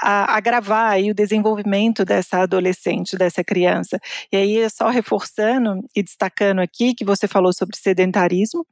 [0.00, 3.98] a agravar aí o desenvolvimento dessa adolescente, dessa criança.
[4.32, 8.66] E aí, só reforçando e destacando aqui que você falou sobre sedentarismo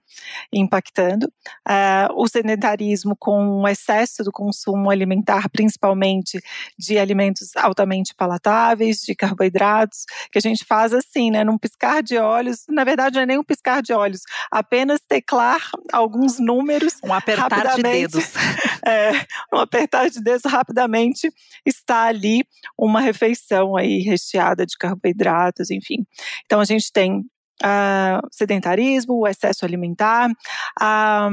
[0.52, 1.26] impactando,
[1.68, 6.40] uh, o sedentarismo com o excesso do consumo alimentar, principalmente
[6.78, 12.18] de alimentos altamente palatáveis, de carboidratos, que a gente faz assim, né, num piscar de
[12.18, 15.60] olhos, na verdade não é nem um piscar de olhos, apenas teclar
[15.92, 18.24] alguns números um apertar de dedos.
[18.86, 19.10] É,
[19.52, 21.07] um apertar de dedos rapidamente
[21.64, 22.44] está ali
[22.78, 26.06] uma refeição aí recheada de carboidratos, enfim.
[26.44, 27.20] Então a gente tem
[27.62, 30.30] uh, sedentarismo, o excesso alimentar,
[30.80, 31.28] a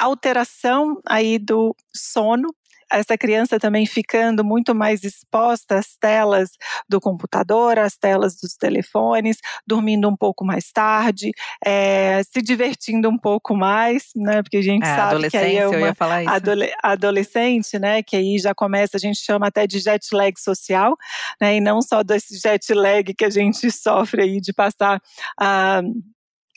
[0.00, 2.48] alteração aí do sono,
[2.90, 6.50] essa criança também ficando muito mais exposta às telas
[6.88, 11.32] do computador, às telas dos telefones, dormindo um pouco mais tarde,
[11.64, 14.42] é, se divertindo um pouco mais, né?
[14.42, 16.32] Porque a gente é, sabe que aí é uma eu ia falar isso.
[16.32, 18.02] Adole adolescente, né?
[18.02, 20.96] Que aí já começa, a gente chama até de jet lag social,
[21.40, 21.56] né?
[21.56, 25.00] E não só desse jet lag que a gente sofre aí de passar
[25.40, 26.13] uh,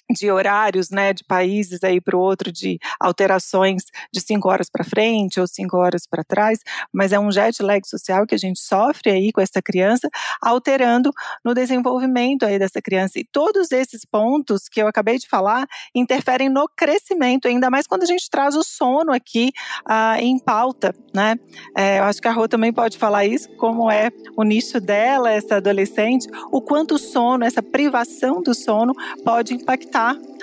[0.10, 4.84] de horários, né, de países aí para o outro, de alterações de cinco horas para
[4.84, 6.60] frente ou cinco horas para trás,
[6.94, 10.10] mas é um jet lag social que a gente sofre aí com essa criança,
[10.42, 11.12] alterando
[11.44, 13.20] no desenvolvimento aí dessa criança.
[13.20, 18.04] E todos esses pontos que eu acabei de falar interferem no crescimento, ainda mais quando
[18.04, 19.52] a gente traz o sono aqui
[19.86, 21.36] ah, em pauta, né?
[21.76, 25.32] É, eu acho que a Rô também pode falar isso, como é o nicho dela,
[25.32, 28.94] essa adolescente, o quanto o sono, essa privação do sono
[29.24, 29.97] pode impactar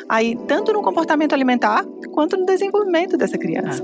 [0.08, 3.82] aí tanto no comportamento alimentar quanto no desenvolvimento dessa criança.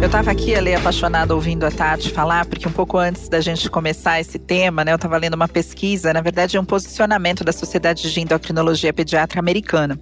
[0.00, 3.68] Eu estava aqui, ali apaixonada ouvindo a Tati falar, porque um pouco antes da gente
[3.68, 7.52] começar esse tema, né, eu estava lendo uma pesquisa, na verdade é um posicionamento da
[7.52, 10.00] Sociedade de Endocrinologia Pediatra Americana,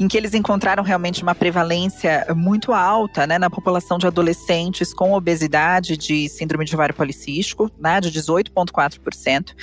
[0.00, 5.12] em que eles encontraram realmente uma prevalência muito alta, né, na população de adolescentes com
[5.12, 9.54] obesidade de síndrome de ovário policístico, né, de 18,4%.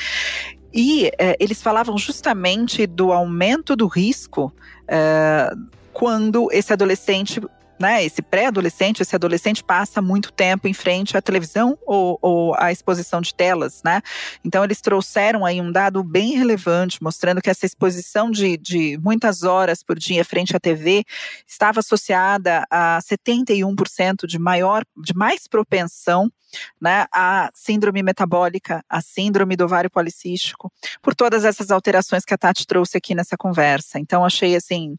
[0.78, 4.52] E é, eles falavam justamente do aumento do risco
[4.86, 5.50] é,
[5.94, 7.42] quando esse adolescente
[7.80, 12.72] né, esse pré-adolescente, esse adolescente passa muito tempo em frente à televisão ou, ou à
[12.72, 14.02] exposição de telas, né?
[14.44, 19.44] Então eles trouxeram aí um dado bem relevante, mostrando que essa exposição de, de muitas
[19.44, 21.04] horas por dia frente à TV
[21.48, 26.32] estava associada a 71% de maior, de mais propensão
[26.80, 27.06] né,
[27.54, 32.98] síndrome metabólica, a síndrome do ovário policístico, por todas essas alterações que a Tati trouxe
[32.98, 34.00] aqui nessa conversa.
[34.00, 34.96] Então, achei assim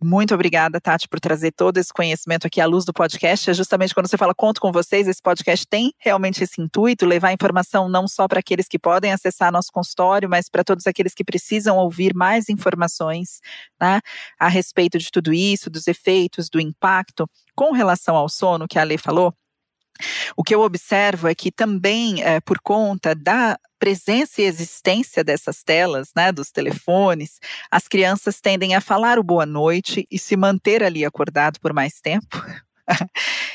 [0.00, 3.50] muito obrigada, Tati, por trazer todo esse conhecimento aqui à luz do podcast.
[3.50, 7.32] É justamente quando você fala conto com vocês, esse podcast tem realmente esse intuito, levar
[7.32, 11.24] informação não só para aqueles que podem acessar nosso consultório, mas para todos aqueles que
[11.24, 13.40] precisam ouvir mais informações
[13.80, 14.00] né,
[14.38, 18.84] a respeito de tudo isso, dos efeitos, do impacto com relação ao sono, que a
[18.84, 19.34] Lê falou.
[20.36, 25.62] O que eu observo é que também, é, por conta da presença e existência dessas
[25.62, 27.38] telas, né, dos telefones,
[27.70, 32.00] as crianças tendem a falar o boa noite e se manter ali acordado por mais
[32.00, 32.42] tempo.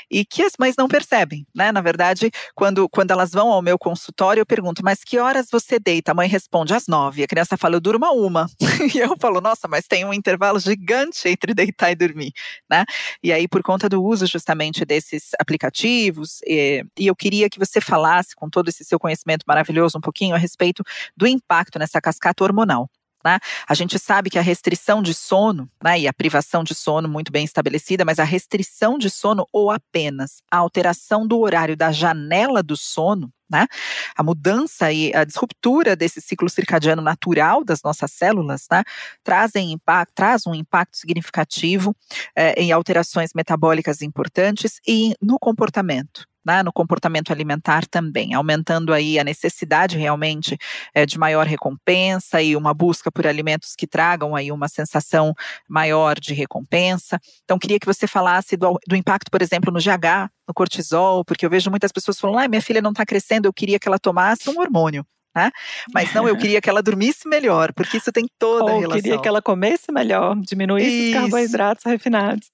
[0.10, 1.72] e que as mães não percebem, né?
[1.72, 5.80] Na verdade, quando, quando elas vão ao meu consultório, eu pergunto, mas que horas você
[5.80, 6.12] deita?
[6.12, 7.24] A mãe responde às nove.
[7.24, 8.48] A criança fala, eu durmo a uma.
[8.94, 12.32] e eu falo, nossa, mas tem um intervalo gigante entre deitar e dormir,
[12.70, 12.86] né?
[13.24, 17.82] E aí, por conta do uso justamente desses aplicativos, e, e eu queria que você
[17.82, 20.84] falasse com todo esse seu conhecimento maravilhoso um pouquinho a respeito
[21.16, 22.90] do impacto nessa cascata hormonal
[23.24, 23.40] né?
[23.68, 27.32] A gente sabe que a restrição de sono, né, e a privação de sono muito
[27.32, 32.62] bem estabelecida, mas a restrição de sono ou apenas a alteração do horário da janela
[32.62, 33.68] do sono, né?
[34.16, 38.84] A mudança e a disruptura desse ciclo circadiano natural das nossas células, né,
[39.24, 41.96] trazem impacto, traz um impacto significativo
[42.36, 49.18] eh, em alterações metabólicas importantes e no comportamento né, no comportamento alimentar também, aumentando aí
[49.18, 50.58] a necessidade realmente
[50.94, 55.34] é, de maior recompensa e uma busca por alimentos que tragam aí uma sensação
[55.68, 57.20] maior de recompensa.
[57.44, 61.46] Então, queria que você falasse do, do impacto, por exemplo, no GH, no cortisol, porque
[61.46, 64.00] eu vejo muitas pessoas falando, ah, minha filha não está crescendo, eu queria que ela
[64.00, 65.06] tomasse um hormônio.
[65.36, 65.50] Né?
[65.92, 69.02] Mas não, eu queria que ela dormisse melhor, porque isso tem toda Ou a relação.
[69.02, 71.18] queria que ela comesse melhor, diminuísse isso.
[71.18, 72.53] os carboidratos refinados.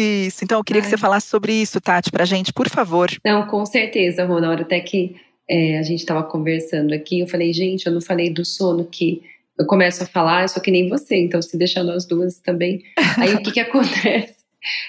[0.00, 0.84] Isso, então eu queria Ai.
[0.84, 3.10] que você falasse sobre isso, Tati, pra gente, por favor.
[3.24, 5.16] Não, com certeza, Rô, na hora até que
[5.48, 9.22] é, a gente estava conversando aqui, eu falei, gente, eu não falei do sono que
[9.58, 12.82] eu começo a falar, eu sou que nem você, então se deixar nós duas também.
[13.18, 14.36] Aí o que que acontece?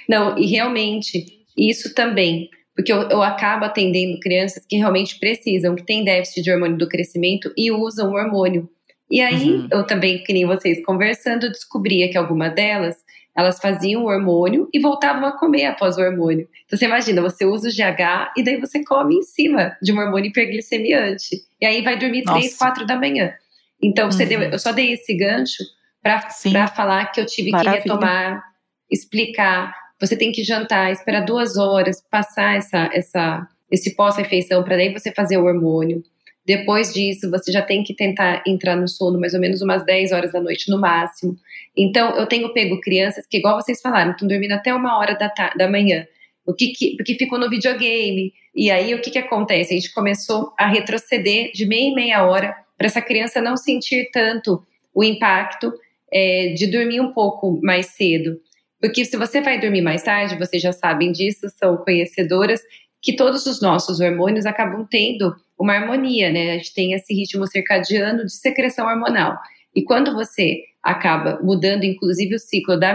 [0.08, 1.26] Não, e realmente,
[1.58, 6.52] isso também, porque eu, eu acabo atendendo crianças que realmente precisam, que têm déficit de
[6.52, 8.70] hormônio do crescimento e usam o hormônio.
[9.10, 9.68] E aí, uhum.
[9.72, 12.96] eu também, que nem vocês conversando, descobria que alguma delas
[13.42, 16.48] elas faziam o hormônio e voltavam a comer após o hormônio.
[16.66, 19.98] Então você imagina, você usa o GH e daí você come em cima de um
[19.98, 21.38] hormônio hiperglicemiante.
[21.60, 22.40] E aí vai dormir Nossa.
[22.40, 23.34] 3, 4 da manhã.
[23.82, 24.30] Então você uhum.
[24.30, 25.64] deu, eu só dei esse gancho
[26.02, 27.82] para falar que eu tive Maravilha.
[27.82, 28.44] que retomar,
[28.90, 29.76] explicar.
[30.00, 35.12] Você tem que jantar, esperar duas horas, passar essa, essa, esse pós-refeição para daí você
[35.12, 36.04] fazer o hormônio.
[36.46, 40.12] Depois disso, você já tem que tentar entrar no sono mais ou menos umas 10
[40.12, 41.38] horas da noite no máximo.
[41.76, 45.32] Então, eu tenho pego crianças que, igual vocês falaram, estão dormindo até uma hora da,
[45.56, 46.06] da manhã,
[46.46, 48.34] o que, que, porque ficam no videogame.
[48.54, 49.74] E aí, o que, que acontece?
[49.74, 54.10] A gente começou a retroceder de meia em meia hora para essa criança não sentir
[54.12, 54.62] tanto
[54.94, 55.72] o impacto
[56.12, 58.38] é, de dormir um pouco mais cedo.
[58.82, 62.60] Porque se você vai dormir mais tarde, vocês já sabem disso, são conhecedoras,
[63.02, 66.52] que todos os nossos hormônios acabam tendo uma harmonia, né?
[66.52, 69.38] A gente tem esse ritmo circadiano de secreção hormonal.
[69.76, 72.94] E quando você acaba mudando, inclusive, o ciclo da,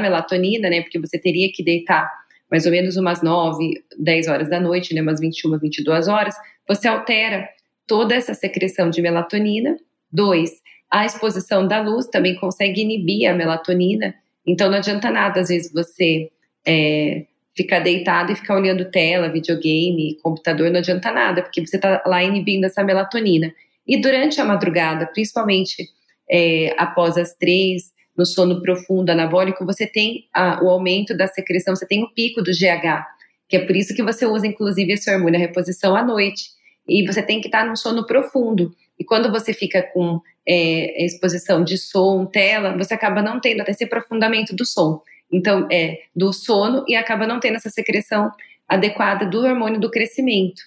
[0.00, 0.82] melatonina, né?
[0.82, 2.10] Porque você teria que deitar
[2.50, 5.00] mais ou menos umas 9, 10 horas da noite, né?
[5.00, 6.34] Umas 21, 22 horas,
[6.68, 7.48] você altera
[7.86, 9.76] toda essa secreção de melatonina.
[10.12, 10.50] Dois,
[10.90, 14.14] a exposição da luz também consegue inibir a melatonina.
[14.46, 16.30] Então não adianta nada, às vezes, você
[16.66, 17.24] é,
[17.56, 22.22] ficar deitado e ficar olhando tela, videogame, computador, não adianta nada, porque você está lá
[22.22, 23.52] inibindo essa melatonina.
[23.86, 25.88] E durante a madrugada, principalmente
[26.30, 31.74] é, após as três, no sono profundo anabólico, você tem a, o aumento da secreção,
[31.74, 33.04] você tem o pico do GH,
[33.48, 36.44] que é por isso que você usa, inclusive, esse hormônio, a reposição à noite.
[36.86, 38.72] E você tem que estar num sono profundo.
[38.98, 43.72] E quando você fica com é, exposição de som, tela, você acaba não tendo até
[43.72, 45.00] esse aprofundamento do som.
[45.32, 48.30] Então, é do sono e acaba não tendo essa secreção
[48.68, 50.62] adequada do hormônio do crescimento.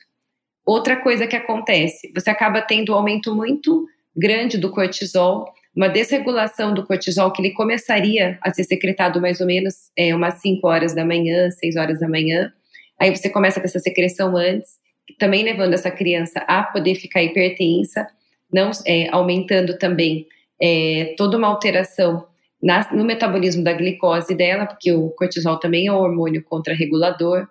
[0.65, 6.73] Outra coisa que acontece, você acaba tendo um aumento muito grande do cortisol, uma desregulação
[6.73, 10.95] do cortisol que ele começaria a ser secretado mais ou menos é, umas 5 horas
[10.95, 12.51] da manhã, 6 horas da manhã.
[12.99, 14.71] Aí você começa com essa secreção antes,
[15.19, 18.08] também levando essa criança a poder ficar hipertensa,
[18.51, 20.25] não é, aumentando também
[20.60, 22.25] é, toda uma alteração
[22.62, 27.47] na, no metabolismo da glicose dela, porque o cortisol também é um hormônio contrarregulador.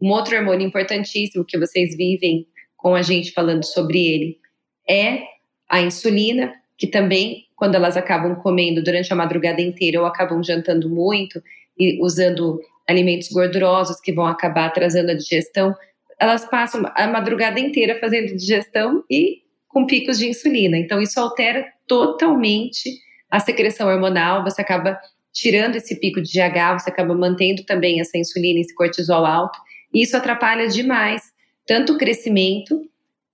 [0.00, 2.46] Um outro hormônio importantíssimo que vocês vivem
[2.76, 4.38] com a gente falando sobre ele
[4.86, 5.31] é
[5.72, 10.90] a insulina, que também, quando elas acabam comendo durante a madrugada inteira ou acabam jantando
[10.90, 11.42] muito
[11.78, 15.74] e usando alimentos gordurosos que vão acabar atrasando a digestão,
[16.20, 20.76] elas passam a madrugada inteira fazendo digestão e com picos de insulina.
[20.76, 22.90] Então, isso altera totalmente
[23.30, 25.00] a secreção hormonal, você acaba
[25.32, 29.58] tirando esse pico de GH, você acaba mantendo também essa insulina e esse cortisol alto,
[29.94, 31.32] e isso atrapalha demais
[31.66, 32.78] tanto o crescimento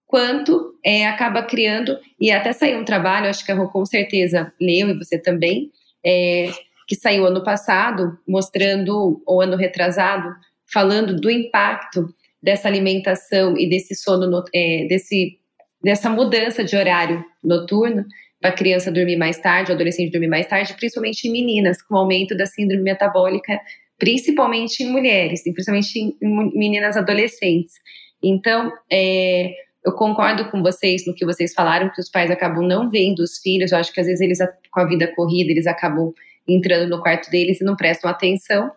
[0.09, 4.51] quanto é, acaba criando, e até saiu um trabalho, acho que a Rô com certeza
[4.59, 5.71] leu, e você também,
[6.05, 6.51] é,
[6.88, 10.35] que saiu ano passado, mostrando, ou ano retrasado,
[10.73, 12.09] falando do impacto
[12.42, 15.38] dessa alimentação e desse sono, no, é, desse,
[15.83, 18.07] dessa mudança de horário noturno
[18.40, 21.94] para a criança dormir mais tarde, o adolescente dormir mais tarde, principalmente em meninas, com
[21.94, 23.61] o aumento da síndrome metabólica,
[23.99, 26.16] principalmente em mulheres, principalmente em
[26.55, 27.75] meninas adolescentes.
[28.23, 29.53] Então, é,
[29.88, 33.38] eu concordo com vocês no que vocês falaram, que os pais acabam não vendo os
[33.38, 33.72] filhos.
[33.72, 34.38] Eu acho que às vezes eles,
[34.70, 36.12] com a vida corrida, eles acabam
[36.46, 38.70] entrando no quarto deles e não prestam atenção.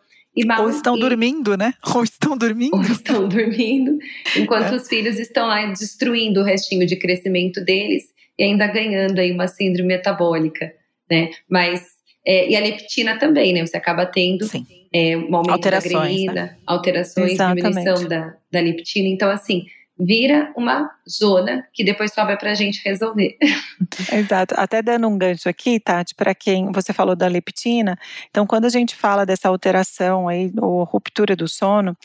[0.59, 1.73] Ou estão dormindo, né?
[1.93, 2.75] Ou estão dormindo.
[2.75, 3.97] Ou estão dormindo,
[4.37, 4.75] enquanto é.
[4.75, 8.05] os filhos estão lá destruindo o restinho de crescimento deles
[8.39, 10.73] e ainda ganhando aí uma síndrome metabólica.
[11.09, 11.31] né?
[11.49, 11.85] Mas
[12.25, 13.65] é, e a leptina também, né?
[13.65, 14.45] Você acaba tendo
[14.93, 16.57] é, um aumento alterações, da grelina, né?
[16.65, 17.67] alterações, Exatamente.
[17.67, 19.09] diminuição da, da leptina.
[19.09, 19.65] Então, assim,
[20.03, 23.37] vira uma zona que depois sobra para a gente resolver.
[24.11, 24.55] Exato.
[24.57, 27.97] Até dando um gancho aqui, Tati, para quem você falou da leptina.
[28.29, 31.95] Então, quando a gente fala dessa alteração aí, ou ruptura do sono,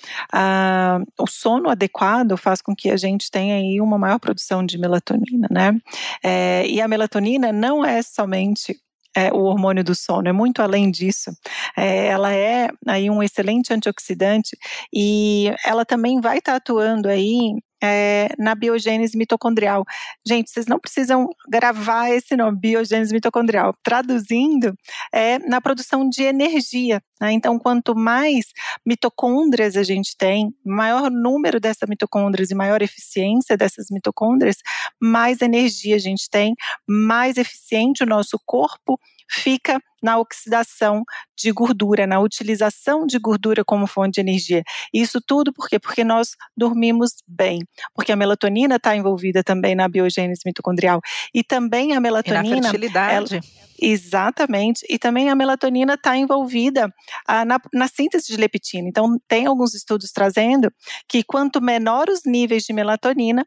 [1.18, 5.48] o sono adequado faz com que a gente tenha aí uma maior produção de melatonina,
[5.50, 5.80] né?
[6.22, 8.76] É, e a melatonina não é somente
[9.16, 11.30] é, o hormônio do sono, é muito além disso.
[11.76, 14.56] É, ela é aí um excelente antioxidante
[14.92, 19.84] e ela também vai estar tá atuando aí é, na biogênese mitocondrial.
[20.26, 23.74] Gente, vocês não precisam gravar esse nome, biogênese mitocondrial.
[23.82, 24.74] Traduzindo,
[25.12, 27.02] é na produção de energia.
[27.20, 27.32] Né?
[27.32, 28.46] Então, quanto mais
[28.84, 34.56] mitocôndrias a gente tem, maior número dessas mitocôndrias e maior eficiência dessas mitocôndrias,
[35.00, 36.54] mais energia a gente tem,
[36.86, 41.02] mais eficiente o nosso corpo fica na oxidação
[41.36, 44.62] de gordura, na utilização de gordura como fonte de energia.
[44.92, 45.78] Isso tudo por quê?
[45.78, 47.60] Porque nós dormimos bem,
[47.94, 51.00] porque a melatonina está envolvida também na biogênese mitocondrial
[51.34, 52.46] e também a melatonina.
[52.46, 53.34] E na fertilidade.
[53.36, 53.42] Ela,
[53.80, 54.86] exatamente.
[54.88, 56.92] E também a melatonina está envolvida
[57.26, 58.88] ah, na, na síntese de leptina.
[58.88, 60.70] Então, tem alguns estudos trazendo
[61.08, 63.46] que quanto menor os níveis de melatonina,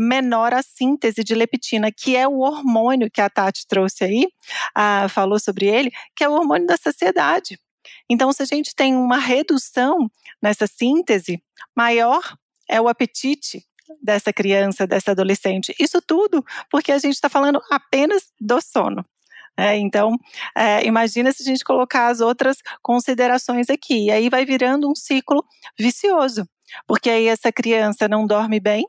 [0.00, 4.26] menor a síntese de leptina, que é o hormônio que a Tati trouxe aí,
[4.74, 7.58] ah, falou sobre ele, que é o hormônio da saciedade.
[8.08, 10.10] Então, se a gente tem uma redução
[10.42, 11.42] nessa síntese,
[11.76, 12.22] maior
[12.68, 13.62] é o apetite
[14.02, 15.74] dessa criança, dessa adolescente.
[15.78, 19.04] Isso tudo porque a gente está falando apenas do sono.
[19.56, 20.16] É, então,
[20.56, 24.06] é, imagina se a gente colocar as outras considerações aqui.
[24.06, 25.44] E aí vai virando um ciclo
[25.78, 26.48] vicioso.
[26.86, 28.86] Porque aí essa criança não dorme bem,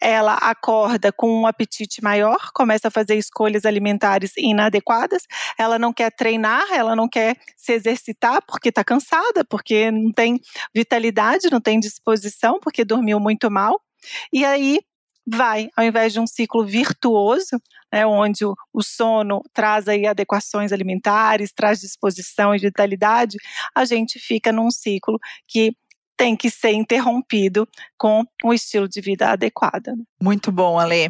[0.00, 5.22] ela acorda com um apetite maior, começa a fazer escolhas alimentares inadequadas,
[5.58, 10.40] ela não quer treinar, ela não quer se exercitar porque está cansada, porque não tem
[10.74, 13.80] vitalidade, não tem disposição, porque dormiu muito mal.
[14.32, 14.80] E aí
[15.26, 17.60] vai, ao invés de um ciclo virtuoso,
[17.92, 23.38] né, onde o, o, sono traz aí adequações alimentares, traz disposição e vitalidade,
[23.74, 25.72] a gente fica num ciclo que
[26.16, 29.88] tem que ser interrompido com um estilo de vida adequado.
[29.88, 30.04] Né?
[30.22, 31.04] Muito bom, Ale.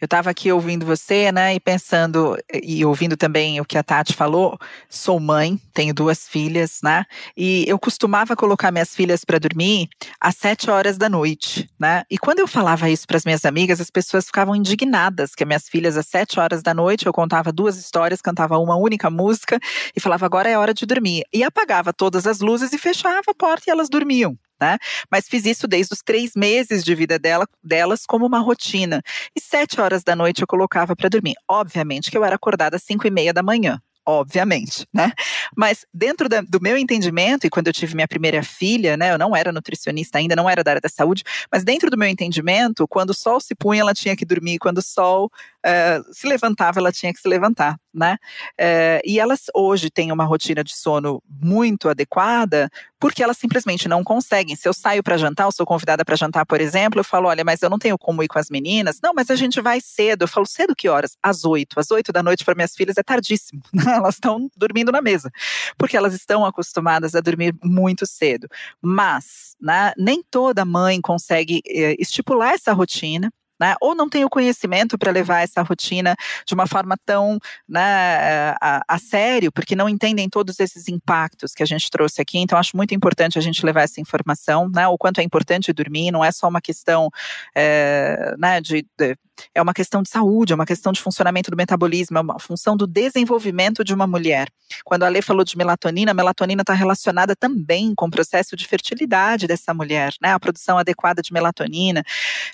[0.00, 4.14] Eu estava aqui ouvindo você, né, e pensando e ouvindo também o que a Tati
[4.14, 4.58] falou.
[4.88, 7.04] Sou mãe, tenho duas filhas, né?
[7.36, 9.88] E eu costumava colocar minhas filhas para dormir
[10.20, 12.04] às sete horas da noite, né?
[12.10, 15.68] E quando eu falava isso para as minhas amigas, as pessoas ficavam indignadas que minhas
[15.68, 19.58] filhas às sete horas da noite eu contava duas histórias, cantava uma única música
[19.94, 23.34] e falava agora é hora de dormir e apagava todas as luzes e fechava a
[23.34, 24.78] porta e elas dormiam né?
[25.10, 29.02] Mas fiz isso desde os três meses de vida dela, delas como uma rotina.
[29.36, 31.34] E sete horas da noite eu colocava para dormir.
[31.48, 35.12] Obviamente que eu era acordada às cinco e meia da manhã obviamente, né?
[35.54, 39.18] Mas dentro da, do meu entendimento, e quando eu tive minha primeira filha, né, eu
[39.18, 42.88] não era nutricionista ainda, não era da área da saúde, mas dentro do meu entendimento,
[42.88, 45.30] quando o sol se punha, ela tinha que dormir, quando o sol
[45.66, 48.16] uh, se levantava, ela tinha que se levantar, né?
[48.60, 54.02] Uh, e elas hoje têm uma rotina de sono muito adequada, porque elas simplesmente não
[54.02, 54.56] conseguem.
[54.56, 57.44] Se eu saio para jantar, eu sou convidada para jantar, por exemplo, eu falo, olha,
[57.44, 58.98] mas eu não tenho como ir com as meninas.
[59.02, 60.22] Não, mas a gente vai cedo.
[60.22, 61.16] Eu falo, cedo que horas?
[61.22, 61.78] Às oito.
[61.78, 63.62] Às oito da noite para minhas filhas é tardíssimo.
[63.86, 65.30] elas estão dormindo na mesa,
[65.76, 68.48] porque elas estão acostumadas a dormir muito cedo.
[68.82, 73.74] Mas, né, nem toda mãe consegue eh, estipular essa rotina né?
[73.80, 76.16] Ou não tem o conhecimento para levar essa rotina
[76.46, 81.62] de uma forma tão né, a, a, sério, porque não entendem todos esses impactos que
[81.62, 82.38] a gente trouxe aqui.
[82.38, 84.86] Então, acho muito importante a gente levar essa informação, né?
[84.88, 87.10] O quanto é importante dormir, não é só uma questão
[87.54, 89.16] é, né, de, de
[89.54, 92.76] é uma questão de saúde, é uma questão de funcionamento do metabolismo, é uma função
[92.76, 94.48] do desenvolvimento de uma mulher.
[94.84, 98.66] Quando a Lê falou de melatonina, a melatonina está relacionada também com o processo de
[98.66, 100.32] fertilidade dessa mulher, né?
[100.32, 102.02] A produção adequada de melatonina.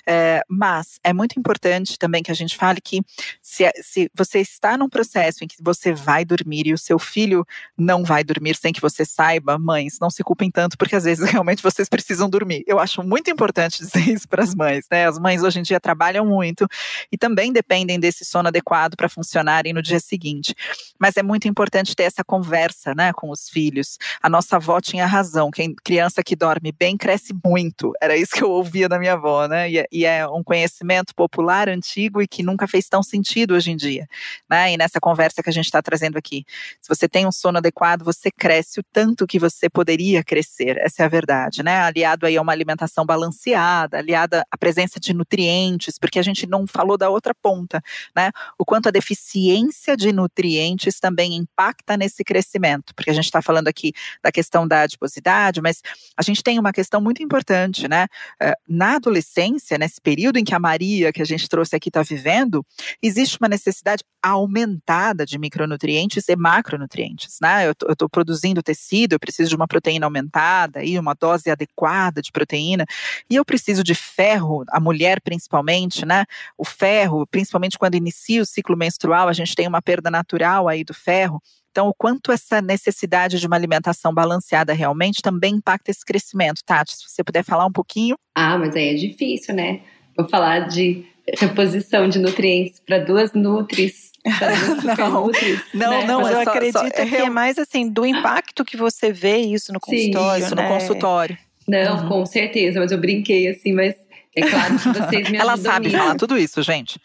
[0.07, 3.01] É, mas é muito importante também que a gente fale que
[3.41, 6.97] se, é, se você está num processo em que você vai dormir e o seu
[6.97, 7.45] filho
[7.77, 11.23] não vai dormir sem que você saiba, mães, não se culpem tanto, porque às vezes
[11.29, 12.63] realmente vocês precisam dormir.
[12.67, 15.07] Eu acho muito importante dizer isso para as mães, né?
[15.07, 16.67] As mães hoje em dia trabalham muito
[17.11, 20.55] e também dependem desse sono adequado para funcionarem no dia seguinte.
[20.99, 23.97] Mas é muito importante ter essa conversa, né, com os filhos.
[24.21, 27.93] A nossa avó tinha razão, quem criança que dorme bem cresce muito.
[28.01, 29.69] Era isso que eu ouvia da minha avó, né?
[29.69, 33.71] E, é, e é um conhecimento popular antigo e que nunca fez tão sentido hoje
[33.71, 34.07] em dia.
[34.49, 34.73] Né?
[34.73, 36.45] E nessa conversa que a gente está trazendo aqui.
[36.81, 40.77] Se você tem um sono adequado, você cresce o tanto que você poderia crescer.
[40.77, 41.79] Essa é a verdade, né?
[41.79, 46.64] Aliado aí a uma alimentação balanceada, aliada à presença de nutrientes, porque a gente não
[46.67, 47.81] falou da outra ponta,
[48.15, 48.31] né?
[48.57, 53.67] O quanto a deficiência de nutrientes também impacta nesse crescimento, porque a gente está falando
[53.67, 53.93] aqui
[54.23, 55.81] da questão da adiposidade, mas
[56.17, 58.07] a gente tem uma questão muito importante, né?
[58.41, 62.01] Eh, na adolescência, nesse período em que a Maria, que a gente trouxe aqui, está
[62.03, 62.65] vivendo,
[63.01, 67.67] existe uma necessidade aumentada de micronutrientes e macronutrientes, né?
[67.67, 72.31] Eu estou produzindo tecido, eu preciso de uma proteína aumentada e uma dose adequada de
[72.31, 72.85] proteína,
[73.29, 76.25] e eu preciso de ferro, a mulher principalmente, né?
[76.57, 80.83] O ferro, principalmente quando inicia o ciclo menstrual, a gente tem uma perda natural aí
[80.83, 81.41] do ferro.
[81.71, 86.95] Então, o quanto essa necessidade de uma alimentação balanceada realmente também impacta esse crescimento, Tati?
[86.95, 88.15] Se você puder falar um pouquinho.
[88.33, 89.81] Ah, mas aí é difícil, né?
[90.15, 91.05] Vou falar de
[91.37, 94.11] reposição de nutrientes para duas nutris.
[94.97, 95.29] não,
[95.73, 96.05] não, né?
[96.05, 99.11] não, mas eu só, acredito só, é que é mais assim do impacto que você
[99.11, 100.63] vê isso no consultório, Sim, isso né?
[100.63, 101.37] no consultório.
[101.67, 102.09] Não, uhum.
[102.09, 103.95] com certeza, mas eu brinquei assim, mas
[104.35, 105.97] é claro que vocês me Ela sabe nisso.
[105.97, 106.99] falar tudo isso, gente.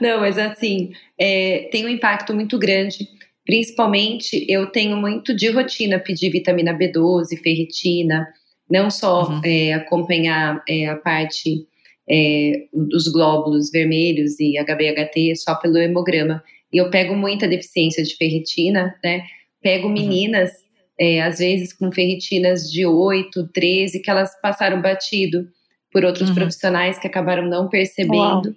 [0.00, 3.08] Não, mas assim, é, tem um impacto muito grande.
[3.44, 8.26] Principalmente, eu tenho muito de rotina pedir vitamina B12, ferritina,
[8.68, 9.40] não só uhum.
[9.44, 11.66] é, acompanhar é, a parte
[12.08, 16.42] é, dos glóbulos vermelhos e HBHT só pelo hemograma.
[16.72, 19.22] E eu pego muita deficiência de ferritina, né?
[19.62, 19.94] Pego uhum.
[19.94, 20.50] meninas,
[20.98, 25.48] é, às vezes com ferritinas de 8, 13, que elas passaram batido
[25.92, 26.34] por outros uhum.
[26.34, 28.56] profissionais que acabaram não percebendo.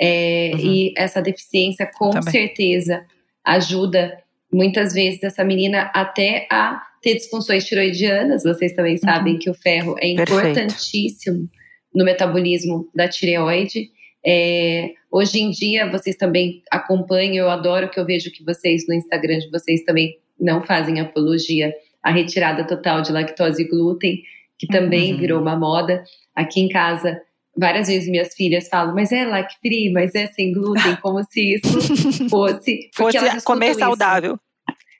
[0.00, 0.60] É, uhum.
[0.60, 2.32] E essa deficiência, com Também.
[2.32, 3.04] certeza,
[3.44, 4.18] ajuda
[4.52, 8.42] muitas vezes essa menina até a ter disfunções tiroidianas.
[8.42, 9.38] Vocês também sabem uhum.
[9.38, 11.50] que o ferro é importantíssimo Perfeito.
[11.94, 13.90] no metabolismo da tireoide.
[14.26, 18.94] É, hoje em dia, vocês também acompanham, eu adoro que eu vejo que vocês no
[18.94, 24.22] Instagram de vocês também não fazem apologia à retirada total de lactose e glúten,
[24.58, 25.18] que também uhum.
[25.18, 26.04] virou uma moda.
[26.34, 27.20] Aqui em casa,
[27.56, 31.54] várias vezes minhas filhas falam, mas é lac free, mas é sem glúten, como se
[31.54, 31.80] isso
[32.28, 32.90] fosse.
[32.94, 34.38] Fosse comer saudável.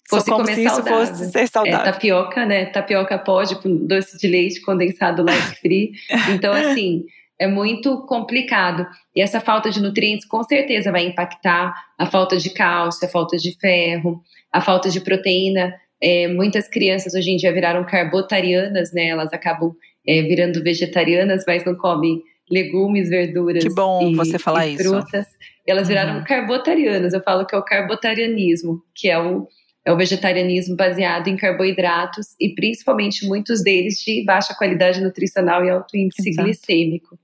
[0.08, 1.02] Fosse como comer se saudável.
[1.02, 1.80] isso fosse ser saudável.
[1.80, 2.66] É, tapioca, né?
[2.66, 5.92] Tapioca pode, com doce de leite condensado lac free.
[6.34, 7.04] Então, assim,
[7.38, 8.86] é muito complicado.
[9.14, 13.36] E essa falta de nutrientes com certeza vai impactar a falta de cálcio, a falta
[13.36, 15.74] de ferro, a falta de proteína.
[16.00, 19.08] É, muitas crianças hoje em dia viraram carbotarianas, né?
[19.08, 19.74] Elas acabam
[20.06, 23.62] é, virando vegetarianas, mas não comem legumes, verduras.
[23.62, 24.84] Que bom e, você falar e isso.
[24.84, 25.26] Frutas.
[25.66, 26.24] Elas viraram uhum.
[26.24, 27.12] carbotarianas.
[27.12, 29.48] Eu falo que é o carbotarianismo, que é o,
[29.84, 35.70] é o vegetarianismo baseado em carboidratos e principalmente muitos deles de baixa qualidade nutricional e
[35.70, 36.46] alto índice Exato.
[36.46, 37.18] glicêmico.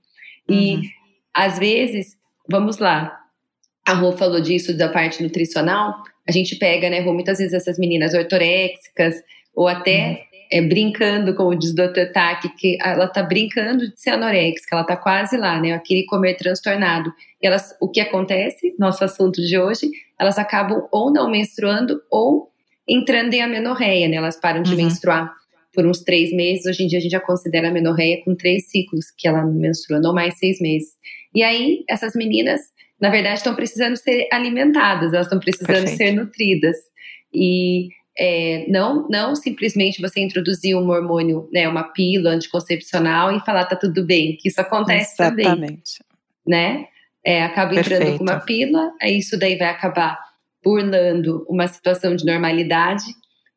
[0.49, 0.81] E uhum.
[1.33, 2.17] às vezes,
[2.49, 3.20] vamos lá,
[3.87, 5.95] a Rô falou disso da parte nutricional.
[6.27, 9.15] A gente pega, né, Rô, muitas vezes essas meninas ortoréxicas
[9.55, 12.11] ou até uhum é, brincando, como diz o Dr.
[12.13, 15.71] Taki, que ela tá brincando de ser anoréxica, ela tá quase lá, né?
[15.71, 17.11] Aquele comer transtornado.
[17.41, 22.51] E elas, o que acontece, nosso assunto de hoje, elas acabam ou não menstruando ou
[22.87, 24.17] entrando em amenorreia, né?
[24.17, 24.77] Elas param de uhum.
[24.77, 25.31] menstruar
[25.73, 26.65] por uns três meses.
[26.65, 30.01] Hoje em dia a gente já considera a amenorreia com três ciclos que ela menstrua,
[30.01, 30.89] não mais seis meses.
[31.33, 32.59] E aí, essas meninas,
[33.01, 35.97] na verdade, estão precisando ser alimentadas, elas estão precisando Perfeito.
[35.97, 36.77] ser nutridas.
[37.33, 43.65] E é, não, não simplesmente você introduzir um hormônio, né, uma pílula anticoncepcional e falar
[43.65, 45.57] tá tudo bem, que isso acontece Exatamente.
[45.57, 45.81] também.
[46.45, 46.85] Né?
[47.25, 48.17] É, acaba entrando Perfeito.
[48.17, 50.19] com uma pílula, aí isso daí vai acabar
[50.63, 53.03] burlando uma situação de normalidade,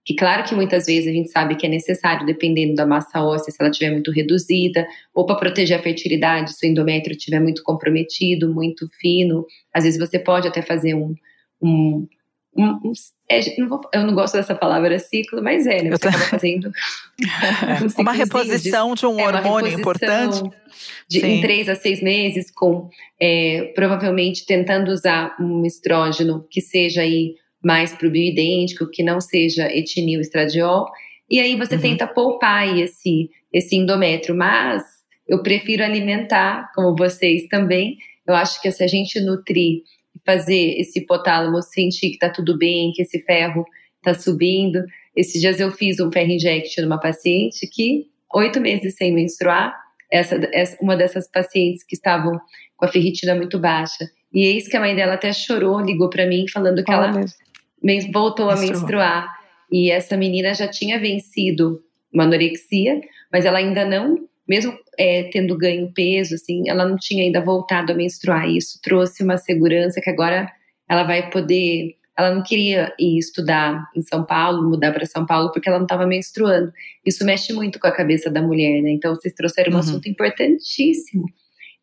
[0.05, 3.51] que claro que muitas vezes a gente sabe que é necessário, dependendo da massa óssea,
[3.51, 7.63] se ela estiver muito reduzida, ou para proteger a fertilidade, se o endométrio estiver muito
[7.63, 11.15] comprometido, muito fino, às vezes você pode até fazer um,
[11.63, 12.07] um
[12.57, 12.93] um, um
[13.29, 15.91] é, não vou, eu não gosto dessa palavra ciclo, mas é, né?
[15.91, 16.71] Você acaba fazendo
[17.99, 20.43] um uma reposição de, de um é, hormônio importante.
[21.09, 22.89] De, em três a seis meses, com
[23.21, 27.35] é, provavelmente tentando usar um estrógeno que seja aí
[27.65, 30.87] mais pro bioidêntico, que não seja etinil estradiol.
[31.31, 31.81] E aí você uhum.
[31.81, 34.83] tenta poupar esse, esse endométrio, mas
[35.27, 37.97] eu prefiro alimentar, como vocês também.
[38.27, 39.83] Eu acho que se a gente nutrir
[40.25, 43.65] fazer esse hipotálamo sentir que tá tudo bem, que esse ferro
[44.03, 44.83] tá subindo.
[45.17, 49.75] Esses dias eu fiz um ferro inject numa paciente que, oito meses sem menstruar,
[50.11, 52.39] essa, essa, uma dessas pacientes que estavam
[52.77, 54.09] com a ferritina muito baixa.
[54.33, 57.13] E eis que a mãe dela até chorou, ligou para mim, falando que ela
[58.13, 59.29] voltou a menstruar.
[59.71, 61.83] E essa menina já tinha vencido
[62.13, 63.01] uma anorexia,
[63.33, 67.93] mas ela ainda não mesmo é, tendo ganho peso, assim, ela não tinha ainda voltado
[67.93, 68.49] a menstruar.
[68.49, 70.51] Isso trouxe uma segurança que agora
[70.89, 71.97] ela vai poder.
[72.17, 75.87] Ela não queria ir estudar em São Paulo, mudar para São Paulo, porque ela não
[75.87, 76.73] estava menstruando.
[77.05, 78.91] Isso mexe muito com a cabeça da mulher, né?
[78.91, 79.81] Então, vocês trouxeram um uhum.
[79.81, 81.25] assunto importantíssimo.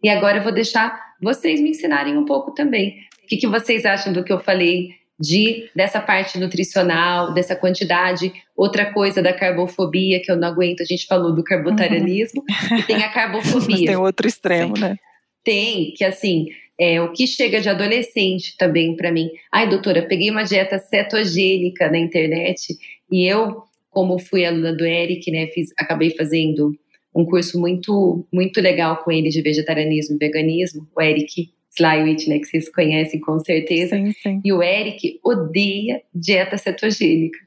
[0.03, 2.99] E agora eu vou deixar vocês me ensinarem um pouco também.
[3.23, 4.89] O que, que vocês acham do que eu falei
[5.21, 8.33] de dessa parte nutricional, dessa quantidade.
[8.55, 12.77] Outra coisa da carbofobia que eu não aguento, a gente falou do carbotarianismo, uhum.
[12.79, 13.77] e tem a carbofobia.
[13.77, 14.97] Mas tem outro extremo, né?
[15.43, 16.47] Tem, que assim,
[16.79, 19.29] é, o que chega de adolescente também para mim.
[19.51, 22.75] Ai, doutora, peguei uma dieta cetogênica na internet
[23.11, 26.71] e eu, como fui aluna do Eric, né, fiz, acabei fazendo
[27.13, 32.39] um curso muito muito legal com ele de vegetarianismo e veganismo, o Eric Slywich, né,
[32.39, 33.95] que vocês conhecem com certeza.
[33.95, 34.41] Sim, sim.
[34.43, 37.39] E o Eric odeia dieta cetogênica.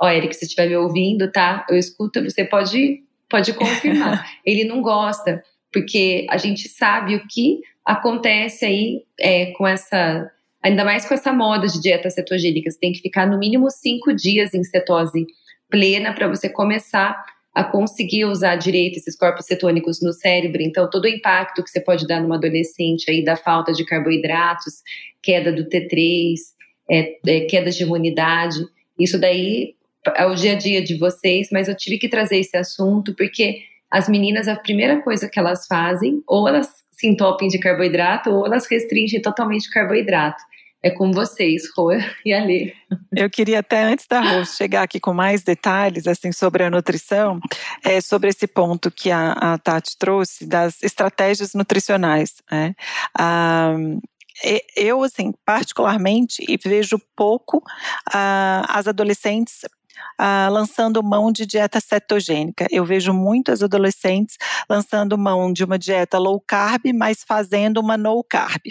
[0.00, 1.66] Ó, Eric, se estiver me ouvindo, tá?
[1.68, 4.26] Eu escuto, você pode pode confirmar.
[4.44, 10.30] Ele não gosta, porque a gente sabe o que acontece aí é, com essa.
[10.62, 12.70] Ainda mais com essa moda de dieta cetogênica.
[12.70, 15.26] Você tem que ficar no mínimo cinco dias em cetose
[15.70, 17.22] plena para você começar
[17.58, 20.62] a conseguir usar direito esses corpos cetônicos no cérebro.
[20.62, 24.74] Então, todo o impacto que você pode dar numa adolescente aí da falta de carboidratos,
[25.20, 26.34] queda do T3,
[26.88, 28.64] é, é, de imunidade,
[28.96, 29.74] isso daí
[30.16, 33.62] é o dia a dia de vocês, mas eu tive que trazer esse assunto porque
[33.90, 38.46] as meninas, a primeira coisa que elas fazem, ou elas se entopem de carboidrato ou
[38.46, 40.40] elas restringem totalmente o carboidrato.
[40.82, 41.90] É com vocês, Rô
[42.24, 42.72] e Ali.
[43.16, 47.40] Eu queria até antes da Rô chegar aqui com mais detalhes assim sobre a nutrição,
[47.84, 52.34] é, sobre esse ponto que a, a Tati trouxe das estratégias nutricionais.
[52.50, 52.74] Né?
[53.18, 53.74] Ah,
[54.76, 57.60] eu, assim, particularmente, vejo pouco
[58.12, 59.62] ah, as adolescentes
[60.16, 62.66] ah, lançando mão de dieta cetogênica.
[62.70, 64.36] Eu vejo muitas adolescentes
[64.68, 68.62] lançando mão de uma dieta low carb, mas fazendo uma no carb.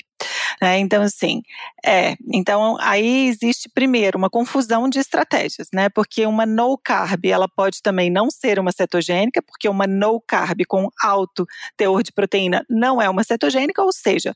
[0.62, 0.80] Né?
[0.80, 1.44] Então, assim,
[1.86, 2.16] é.
[2.34, 5.88] Então, aí existe primeiro uma confusão de estratégias, né?
[5.90, 10.62] Porque uma no carb, ela pode também não ser uma cetogênica, porque uma no carb
[10.68, 11.46] com alto
[11.76, 14.32] teor de proteína não é uma cetogênica, ou seja,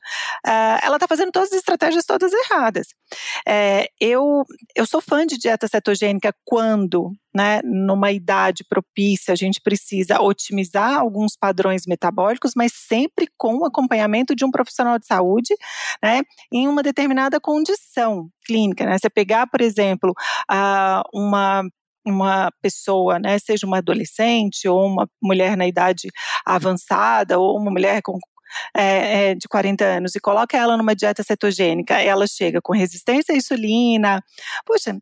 [0.46, 2.88] uh, ela está fazendo todas as estratégias todas erradas.
[3.46, 4.44] É, eu,
[4.76, 10.98] eu sou fã de dieta cetogênica quando né, numa idade propícia, a gente precisa otimizar
[10.98, 15.54] alguns padrões metabólicos, mas sempre com o acompanhamento de um profissional de saúde,
[16.02, 16.22] né,
[16.52, 18.84] em uma determinada condição clínica.
[18.84, 18.98] Né?
[18.98, 20.12] Você pegar, por exemplo,
[21.12, 21.62] uma
[22.04, 26.08] uma pessoa, né, seja uma adolescente ou uma mulher na idade
[26.44, 28.18] avançada ou uma mulher com
[28.76, 33.34] é, é, de 40 anos e coloca ela numa dieta cetogênica, ela chega com resistência
[33.34, 34.22] à insulina.
[34.66, 34.96] Poxa,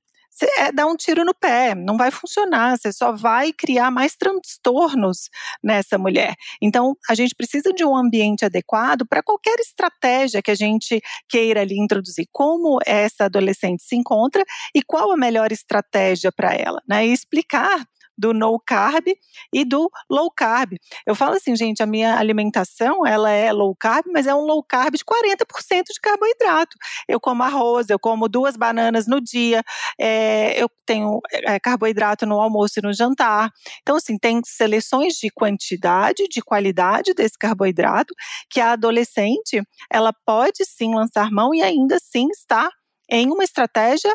[0.59, 5.29] é, dá um tiro no pé, não vai funcionar, você só vai criar mais transtornos
[5.63, 6.35] nessa mulher.
[6.61, 11.61] Então, a gente precisa de um ambiente adequado para qualquer estratégia que a gente queira
[11.61, 12.27] ali introduzir.
[12.33, 17.07] Como essa adolescente se encontra e qual a melhor estratégia para ela, né?
[17.07, 17.85] E explicar
[18.21, 19.07] do no carb
[19.53, 20.75] e do low carb.
[21.07, 24.63] Eu falo assim, gente, a minha alimentação, ela é low carb, mas é um low
[24.63, 26.77] carb de 40% de carboidrato.
[27.09, 29.63] Eu como arroz, eu como duas bananas no dia,
[29.99, 33.51] é, eu tenho é, carboidrato no almoço e no jantar.
[33.83, 38.15] Então, assim, tem seleções de quantidade, de qualidade desse carboidrato,
[38.51, 42.69] que a adolescente, ela pode sim lançar mão e ainda assim estar
[43.11, 44.13] em uma estratégia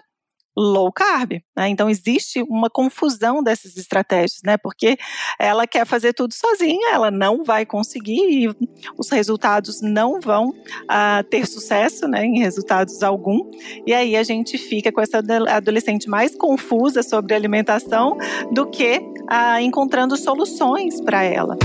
[0.56, 1.34] low carb.
[1.56, 1.70] Né?
[1.70, 4.58] Então existe uma confusão dessas estratégias, né?
[4.58, 4.98] Porque
[5.40, 11.24] ela quer fazer tudo sozinha, ela não vai conseguir e os resultados não vão uh,
[11.30, 12.26] ter sucesso, né?
[12.26, 13.52] Em resultados algum.
[13.86, 18.18] E aí a gente fica com essa adolescente mais confusa sobre alimentação
[18.52, 21.58] do que uh, encontrando soluções para ela.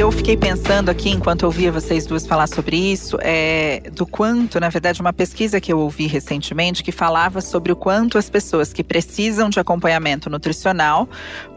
[0.00, 4.58] Que eu fiquei pensando aqui enquanto ouvia vocês duas falar sobre isso é do quanto,
[4.58, 8.72] na verdade, uma pesquisa que eu ouvi recentemente que falava sobre o quanto as pessoas
[8.72, 11.06] que precisam de acompanhamento nutricional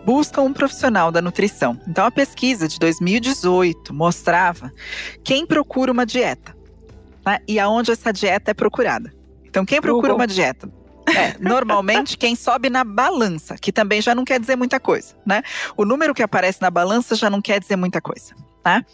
[0.06, 1.80] buscam um profissional da nutrição.
[1.88, 4.74] Então, a pesquisa de 2018 mostrava
[5.24, 6.54] quem procura uma dieta
[7.26, 9.14] né, e aonde essa dieta é procurada.
[9.46, 10.18] Então, quem procura Google.
[10.18, 10.70] uma dieta?
[11.08, 15.44] É, normalmente quem sobe na balança, que também já não quer dizer muita coisa, né?
[15.76, 18.34] O número que aparece na balança já não quer dizer muita coisa.
[18.66, 18.86] Né?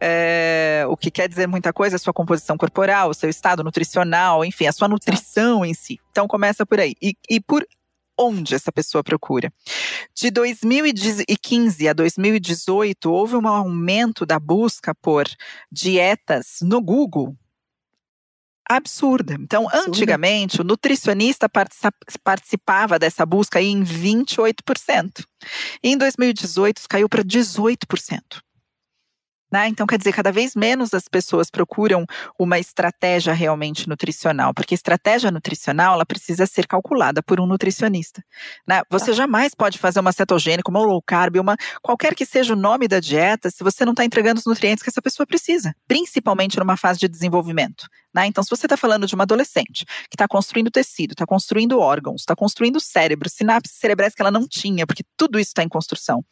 [0.00, 3.64] É, o que quer dizer muita coisa é a sua composição corporal, o seu estado
[3.64, 5.98] nutricional, enfim, a sua nutrição em si.
[6.12, 6.94] Então começa por aí.
[7.02, 7.66] E, e por
[8.18, 9.52] onde essa pessoa procura.
[10.14, 15.26] De 2015 a 2018, houve um aumento da busca por
[15.70, 17.36] dietas no Google
[18.68, 19.34] absurda.
[19.34, 19.88] Então, absurda.
[19.88, 21.48] antigamente, o nutricionista
[22.22, 25.24] participava dessa busca em 28%.
[25.82, 28.42] E em 2018, caiu para 18%.
[29.50, 29.68] Né?
[29.68, 32.04] Então, quer dizer, cada vez menos as pessoas procuram
[32.38, 38.22] uma estratégia realmente nutricional, porque estratégia nutricional ela precisa ser calculada por um nutricionista.
[38.66, 38.82] Né?
[38.90, 39.12] Você tá.
[39.12, 42.98] jamais pode fazer uma cetogênica, uma low carb, uma qualquer que seja o nome da
[42.98, 46.98] dieta, se você não está entregando os nutrientes que essa pessoa precisa, principalmente numa fase
[46.98, 47.86] de desenvolvimento.
[48.16, 48.26] Né?
[48.26, 52.22] Então, se você está falando de uma adolescente que está construindo tecido, está construindo órgãos,
[52.22, 56.24] está construindo cérebro, sinapses cerebrais que ela não tinha, porque tudo isso está em construção,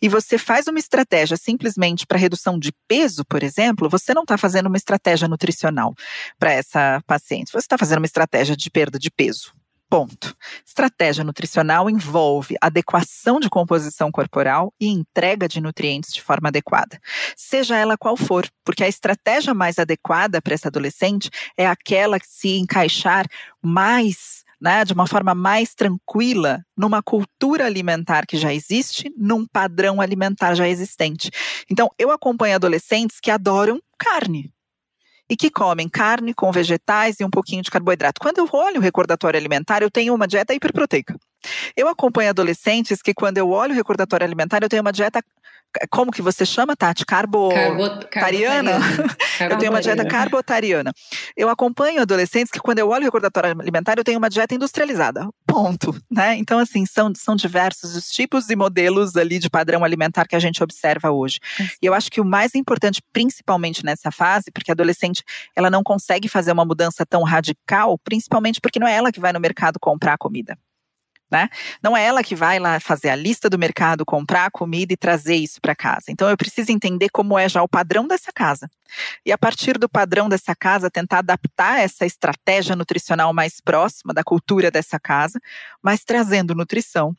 [0.00, 4.38] e você faz uma estratégia simplesmente para redução de peso, por exemplo, você não está
[4.38, 5.94] fazendo uma estratégia nutricional
[6.38, 9.57] para essa paciente, você está fazendo uma estratégia de perda de peso.
[9.90, 10.36] Ponto.
[10.66, 17.00] Estratégia nutricional envolve adequação de composição corporal e entrega de nutrientes de forma adequada,
[17.34, 22.26] seja ela qual for, porque a estratégia mais adequada para essa adolescente é aquela que
[22.28, 23.26] se encaixar
[23.62, 30.00] mais né, de uma forma mais tranquila numa cultura alimentar que já existe, num padrão
[30.00, 31.30] alimentar já existente.
[31.70, 34.52] Então, eu acompanho adolescentes que adoram carne
[35.30, 38.20] e que comem carne com vegetais e um pouquinho de carboidrato.
[38.20, 41.14] Quando eu olho o recordatório alimentar, eu tenho uma dieta hiperproteica.
[41.76, 45.22] Eu acompanho adolescentes que, quando eu olho o recordatório alimentar, eu tenho uma dieta
[45.90, 47.04] como que você chama, Tati?
[47.04, 48.72] Carbotariana?
[49.40, 50.92] eu tenho uma dieta carbotariana.
[51.36, 55.28] Eu acompanho adolescentes que, quando eu olho o recordatório alimentar, eu tenho uma dieta industrializada.
[55.46, 55.94] Ponto.
[56.10, 56.36] Né?
[56.36, 60.40] Então, assim, são, são diversos os tipos e modelos ali de padrão alimentar que a
[60.40, 61.38] gente observa hoje.
[61.82, 65.22] E eu acho que o mais importante, principalmente nessa fase, porque a adolescente
[65.54, 69.32] ela não consegue fazer uma mudança tão radical, principalmente porque não é ela que vai
[69.32, 70.56] no mercado comprar comida.
[71.30, 71.48] Né?
[71.82, 74.96] Não é ela que vai lá fazer a lista do mercado, comprar a comida e
[74.96, 76.06] trazer isso para casa.
[76.08, 78.70] Então eu preciso entender como é já o padrão dessa casa.
[79.26, 84.24] E a partir do padrão dessa casa, tentar adaptar essa estratégia nutricional mais próxima da
[84.24, 85.38] cultura dessa casa,
[85.82, 87.14] mas trazendo nutrição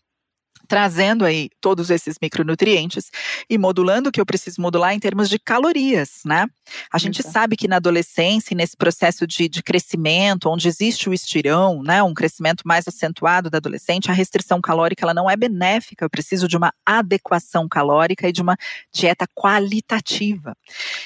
[0.70, 3.10] trazendo aí todos esses micronutrientes
[3.50, 6.46] e modulando o que eu preciso modular em termos de calorias, né?
[6.94, 11.82] A gente sabe que na adolescência, nesse processo de, de crescimento, onde existe o estirão,
[11.82, 16.06] né, um crescimento mais acentuado da adolescente, a restrição calórica ela não é benéfica.
[16.06, 18.56] Eu preciso de uma adequação calórica e de uma
[18.94, 20.56] dieta qualitativa.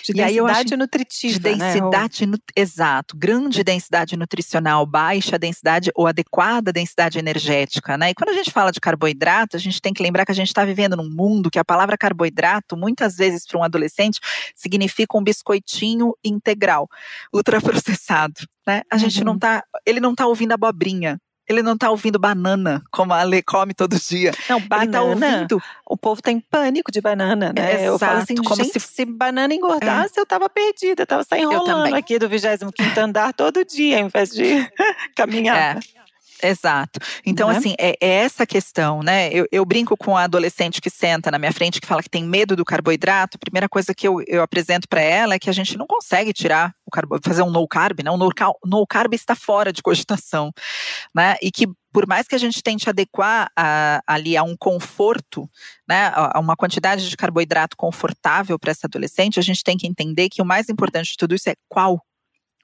[0.04, 2.38] De e densidade acho, nutritiva, de né, densidade, né?
[2.54, 8.10] exato, grande densidade nutricional, baixa densidade ou adequada densidade energética, né?
[8.10, 10.36] E quando a gente fala de carboidrato carboidrato, a gente tem que lembrar que a
[10.36, 14.20] gente está vivendo num mundo que a palavra carboidrato, muitas vezes para um adolescente,
[14.56, 16.88] significa um biscoitinho integral,
[17.34, 18.42] ultraprocessado.
[18.66, 18.82] Né?
[18.90, 19.26] A gente uhum.
[19.26, 23.44] não tá, ele não está ouvindo abobrinha, ele não tá ouvindo banana, como a Ale
[23.44, 24.32] come todo dia.
[24.50, 24.84] Não, banana.
[24.84, 25.64] Ele tá ouvindo.
[25.86, 27.74] O povo tem pânico de banana, né?
[27.74, 28.88] Exato, eu falo assim, como gente, se...
[28.88, 30.22] se banana engordasse, é.
[30.22, 34.30] eu tava perdida, eu tava só enrolando aqui do 25 andar todo dia, ao invés
[34.30, 34.44] de
[35.16, 35.78] caminhar.
[35.78, 36.03] É.
[36.44, 37.00] Exato.
[37.26, 37.58] Então, né?
[37.58, 39.30] assim, é, é, essa questão, né?
[39.32, 42.24] Eu, eu, brinco com a adolescente que senta na minha frente, que fala que tem
[42.24, 43.38] medo do carboidrato.
[43.38, 46.34] A primeira coisa que eu, eu apresento para ela é que a gente não consegue
[46.34, 48.12] tirar o carboidrato, fazer um no carb, né?
[48.12, 48.30] O no,
[48.66, 50.52] no carb está fora de cogitação,
[51.16, 51.38] né?
[51.42, 55.48] E que por mais que a gente tente adequar a, ali a um conforto,
[55.88, 60.28] né, a uma quantidade de carboidrato confortável para essa adolescente, a gente tem que entender
[60.28, 62.04] que o mais importante de tudo isso é qual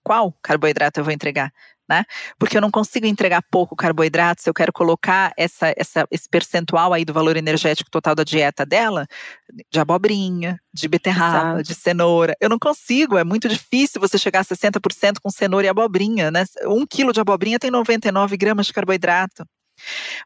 [0.03, 1.53] qual carboidrato eu vou entregar
[1.89, 2.05] né?
[2.37, 6.93] Porque eu não consigo entregar pouco carboidrato se eu quero colocar essa, essa, esse percentual
[6.93, 9.07] aí do valor energético total da dieta dela,
[9.71, 11.63] de abobrinha, de beterraba, Exato.
[11.63, 12.35] de cenoura.
[12.39, 16.45] Eu não consigo, é muito difícil você chegar a 60% com cenoura e abobrinha, né?
[16.65, 19.45] Um quilo de abobrinha tem 99 gramas de carboidrato.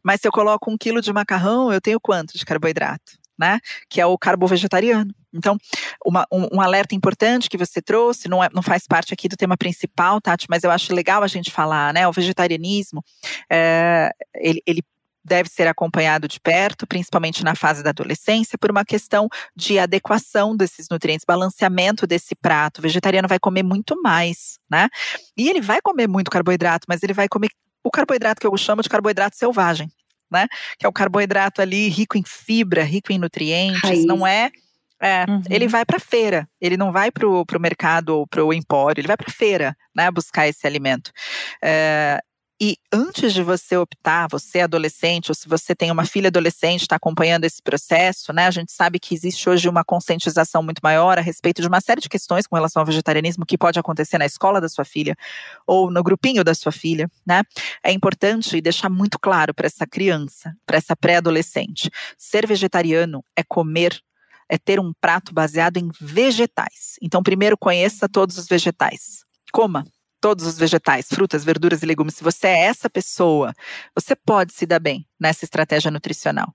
[0.03, 3.23] Mas se eu coloco um quilo de macarrão, eu tenho quanto de carboidrato?
[3.37, 3.59] né?
[3.89, 5.13] Que é o carbo vegetariano.
[5.33, 5.57] Então,
[6.05, 9.35] uma, um, um, alerta importante que você trouxe, não, é, não faz parte aqui do
[9.35, 12.07] tema principal, Tati, mas eu acho legal a gente falar, né?
[12.07, 13.03] O vegetarianismo,
[13.49, 14.83] é, ele, ele
[15.23, 20.55] deve ser acompanhado de perto, principalmente na fase da adolescência, por uma questão de adequação
[20.55, 22.79] desses nutrientes, balanceamento desse prato.
[22.79, 24.89] O vegetariano vai comer muito mais, né?
[25.37, 27.49] E ele vai comer muito carboidrato, mas ele vai comer
[27.83, 29.89] o carboidrato que eu chamo de carboidrato selvagem
[30.33, 30.47] né?
[30.79, 34.05] Que é o carboidrato ali rico em fibra, rico em nutrientes, Raiz.
[34.05, 34.51] não é
[35.03, 35.41] é, uhum.
[35.49, 39.07] ele vai para feira, ele não vai para o mercado ou para o empório, ele
[39.07, 41.11] vai para feira, né, buscar esse alimento.
[41.61, 42.21] É,
[42.61, 46.95] e antes de você optar, você adolescente, ou se você tem uma filha adolescente, está
[46.95, 48.47] acompanhando esse processo, né?
[48.47, 51.99] A gente sabe que existe hoje uma conscientização muito maior a respeito de uma série
[51.99, 55.13] de questões com relação ao vegetarianismo que pode acontecer na escola da sua filha
[55.67, 57.41] ou no grupinho da sua filha, né?
[57.83, 63.99] É importante deixar muito claro para essa criança, para essa pré-adolescente, ser vegetariano é comer
[64.53, 66.93] é ter um prato baseado em vegetais.
[67.01, 69.23] Então, primeiro conheça todos os vegetais.
[69.51, 69.83] Coma,
[70.21, 73.51] todos os vegetais, frutas, verduras e legumes, se você é essa pessoa,
[73.95, 76.53] você pode se dar bem nessa estratégia nutricional.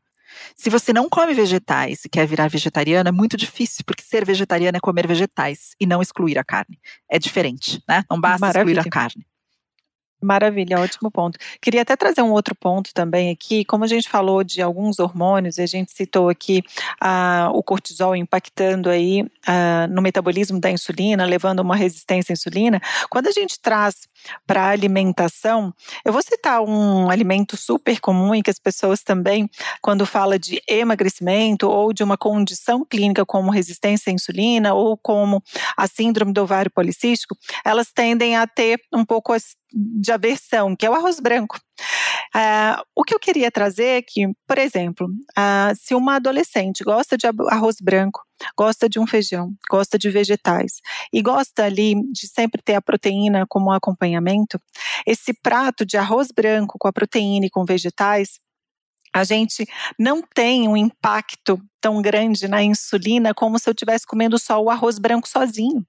[0.55, 4.78] Se você não come vegetais e quer virar vegetariana, é muito difícil, porque ser vegetariana
[4.78, 6.78] é comer vegetais e não excluir a carne.
[7.11, 8.05] É diferente, né?
[8.09, 8.78] Não basta Maravilha.
[8.80, 9.26] excluir a carne.
[10.20, 11.38] Maravilha, ótimo ponto.
[11.62, 15.60] Queria até trazer um outro ponto também aqui, como a gente falou de alguns hormônios,
[15.60, 16.60] a gente citou aqui
[17.00, 22.34] ah, o cortisol impactando aí ah, no metabolismo da insulina, levando a uma resistência à
[22.34, 22.80] insulina.
[23.08, 24.08] Quando a gente traz
[24.44, 25.72] para a alimentação,
[26.04, 29.48] eu vou citar um alimento super comum e que as pessoas também,
[29.80, 35.40] quando fala de emagrecimento ou de uma condição clínica como resistência à insulina ou como
[35.76, 39.32] a síndrome do ovário policístico, elas tendem a ter um pouco
[39.72, 41.60] de aversão, que é o arroz branco.
[42.34, 47.16] Uh, o que eu queria trazer é que, por exemplo, uh, se uma adolescente gosta
[47.16, 48.22] de arroz branco,
[48.56, 50.80] gosta de um feijão, gosta de vegetais
[51.12, 54.60] e gosta ali de sempre ter a proteína como acompanhamento,
[55.06, 58.38] esse prato de arroz branco com a proteína e com vegetais
[59.12, 59.66] a gente
[59.98, 64.70] não tem um impacto tão grande na insulina como se eu estivesse comendo só o
[64.70, 65.84] arroz branco sozinho.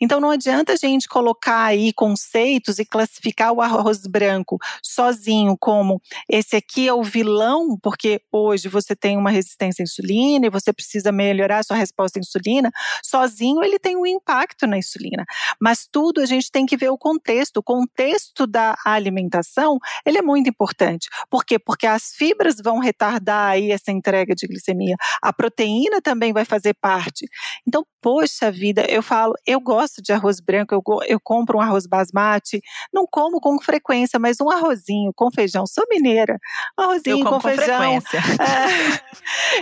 [0.00, 6.00] Então não adianta a gente colocar aí conceitos e classificar o arroz branco sozinho como
[6.28, 10.72] esse aqui é o vilão, porque hoje você tem uma resistência à insulina e você
[10.72, 12.70] precisa melhorar a sua resposta à insulina.
[13.02, 15.24] Sozinho ele tem um impacto na insulina,
[15.60, 17.58] mas tudo a gente tem que ver o contexto.
[17.58, 21.08] O contexto da alimentação ele é muito importante.
[21.30, 21.58] Por quê?
[21.58, 24.96] Porque as fibras vão retardar aí essa entrega de glicemia.
[25.22, 27.26] A proteína também vai fazer parte.
[27.66, 31.60] Então, poxa vida, eu falo, eu eu gosto de arroz branco, eu, eu compro um
[31.60, 32.60] arroz basmati,
[32.92, 36.38] não como com frequência, mas um arrozinho com feijão, sou mineira,
[36.78, 37.98] um arrozinho com, com feijão.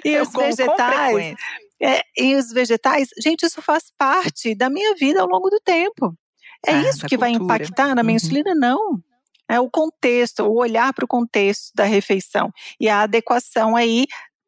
[0.05, 1.35] É, e eu os vegetais.
[1.81, 6.15] É, e os vegetais, gente, isso faz parte da minha vida ao longo do tempo.
[6.67, 7.19] É ah, isso que cultura.
[7.19, 8.25] vai impactar na minha uhum.
[8.25, 8.55] insulina?
[8.55, 8.99] Não.
[9.49, 14.07] É o contexto, o olhar para o contexto da refeição e a adequação aí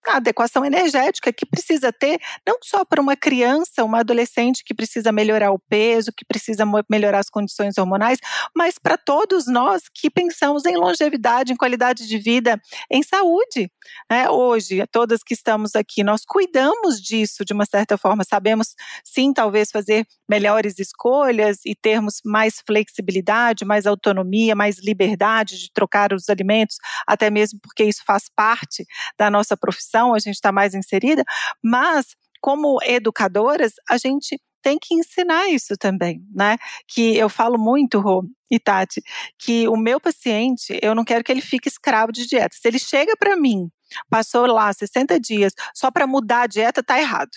[0.09, 5.11] a adequação energética que precisa ter, não só para uma criança, uma adolescente que precisa
[5.13, 8.19] melhorar o peso, que precisa melhorar as condições hormonais,
[8.55, 13.71] mas para todos nós que pensamos em longevidade, em qualidade de vida, em saúde.
[14.11, 14.29] Né?
[14.31, 19.71] Hoje, todas que estamos aqui, nós cuidamos disso de uma certa forma, sabemos sim, talvez
[19.71, 26.77] fazer melhores escolhas e termos mais flexibilidade, mais autonomia, mais liberdade de trocar os alimentos,
[27.07, 28.85] até mesmo porque isso faz parte
[29.19, 31.25] da nossa profissão educação, a gente está mais inserida,
[31.63, 36.57] mas como educadoras, a gente tem que ensinar isso também, né?
[36.89, 39.01] Que eu falo muito, Rô e Tati,
[39.39, 42.55] que o meu paciente, eu não quero que ele fique escravo de dieta.
[42.57, 43.71] Se ele chega para mim,
[44.11, 47.31] passou lá 60 dias só para mudar a dieta, tá errado.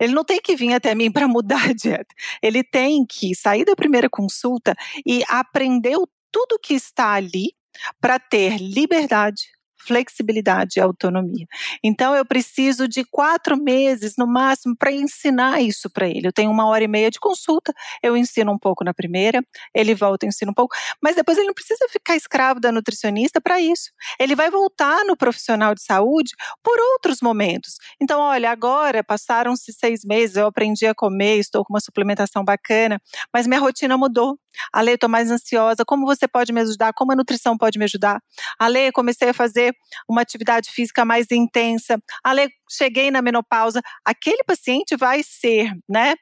[0.00, 2.14] Ele não tem que vir até mim para mudar a dieta.
[2.42, 4.74] Ele tem que sair da primeira consulta
[5.06, 5.96] e aprender
[6.30, 7.52] tudo que está ali
[8.00, 9.48] para ter liberdade,
[9.88, 11.46] flexibilidade e autonomia.
[11.82, 16.28] Então, eu preciso de quatro meses no máximo para ensinar isso para ele.
[16.28, 17.72] Eu tenho uma hora e meia de consulta,
[18.02, 19.42] eu ensino um pouco na primeira,
[19.74, 23.40] ele volta e ensina um pouco, mas depois ele não precisa ficar escravo da nutricionista
[23.40, 23.90] para isso.
[24.20, 26.32] Ele vai voltar no profissional de saúde
[26.62, 27.76] por outros momentos.
[28.00, 33.00] Então, olha, agora passaram-se seis meses, eu aprendi a comer, estou com uma suplementação bacana,
[33.32, 34.38] mas minha rotina mudou.
[34.72, 35.84] Ale, estou mais ansiosa.
[35.84, 36.92] Como você pode me ajudar?
[36.92, 38.20] Como a nutrição pode me ajudar?
[38.58, 39.74] Ale, comecei a fazer
[40.08, 41.98] uma atividade física mais intensa.
[42.22, 43.80] Ale, cheguei na menopausa.
[44.04, 46.14] Aquele paciente vai ser, né,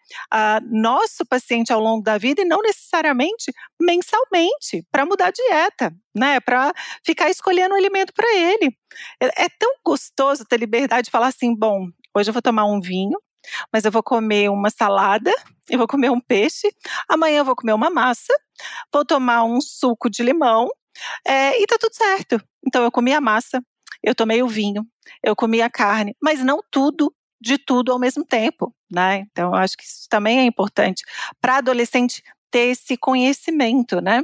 [0.71, 6.41] nosso paciente ao longo da vida e não necessariamente mensalmente para mudar a dieta, né,
[6.41, 6.73] para
[7.05, 8.77] ficar escolhendo um alimento para ele.
[9.21, 12.81] É, é tão gostoso ter liberdade de falar assim, bom, hoje eu vou tomar um
[12.81, 13.19] vinho,
[13.73, 15.33] mas eu vou comer uma salada,
[15.69, 16.69] eu vou comer um peixe,
[17.09, 18.33] amanhã eu vou comer uma massa,
[18.93, 20.69] vou tomar um suco de limão
[21.27, 22.41] é, e tá tudo certo.
[22.67, 23.63] Então eu comi a massa,
[24.03, 24.87] eu tomei o vinho,
[25.23, 29.27] eu comi a carne, mas não tudo de tudo ao mesmo tempo, né?
[29.31, 31.05] Então eu acho que isso também é importante
[31.41, 34.23] para adolescente ter esse conhecimento, né?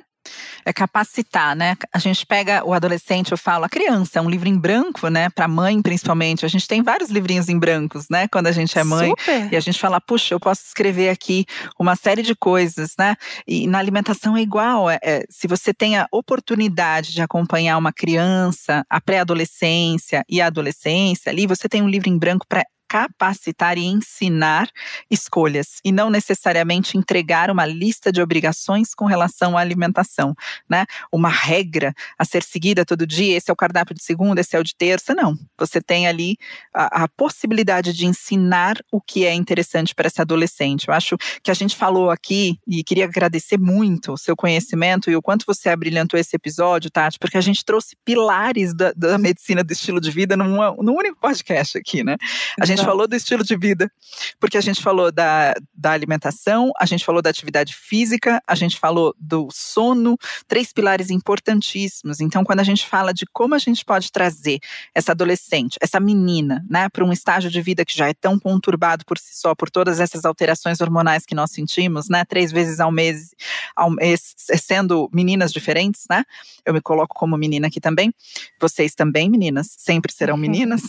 [0.64, 1.76] É capacitar, né?
[1.92, 5.28] A gente pega o adolescente, eu falo, a criança, é um livro em branco, né?
[5.30, 6.44] Para mãe, principalmente.
[6.44, 8.28] A gente tem vários livrinhos em brancos, né?
[8.28, 9.10] Quando a gente é mãe.
[9.10, 9.52] Super.
[9.52, 11.44] E a gente fala, puxa, eu posso escrever aqui
[11.78, 13.16] uma série de coisas, né?
[13.46, 14.88] E na alimentação é igual.
[14.88, 20.46] É, é, se você tem a oportunidade de acompanhar uma criança, a pré-adolescência e a
[20.46, 24.68] adolescência ali, você tem um livro em branco para capacitar e ensinar
[25.10, 30.34] escolhas e não necessariamente entregar uma lista de obrigações com relação à alimentação,
[30.68, 30.84] né?
[31.10, 34.60] Uma regra a ser seguida todo dia, esse é o cardápio de segunda, esse é
[34.60, 35.38] o de terça, não.
[35.58, 36.36] Você tem ali
[36.74, 40.88] a, a possibilidade de ensinar o que é interessante para essa adolescente.
[40.88, 45.16] Eu acho que a gente falou aqui e queria agradecer muito o seu conhecimento e
[45.16, 49.64] o quanto você abrilhantou esse episódio, Tati, porque a gente trouxe pilares da, da medicina
[49.64, 52.18] do estilo de vida num, num único podcast aqui, né?
[52.60, 53.90] A gente falou do estilo de vida,
[54.38, 58.78] porque a gente falou da, da alimentação, a gente falou da atividade física, a gente
[58.78, 60.16] falou do sono,
[60.46, 62.20] três pilares importantíssimos.
[62.20, 64.58] Então, quando a gente fala de como a gente pode trazer
[64.94, 69.04] essa adolescente, essa menina, né, para um estágio de vida que já é tão conturbado
[69.04, 72.90] por si só, por todas essas alterações hormonais que nós sentimos, né, três vezes ao
[72.90, 73.34] mês,
[73.76, 76.24] ao mês sendo meninas diferentes, né?
[76.64, 78.12] Eu me coloco como menina aqui também.
[78.60, 80.82] Vocês também, meninas, sempre serão meninas.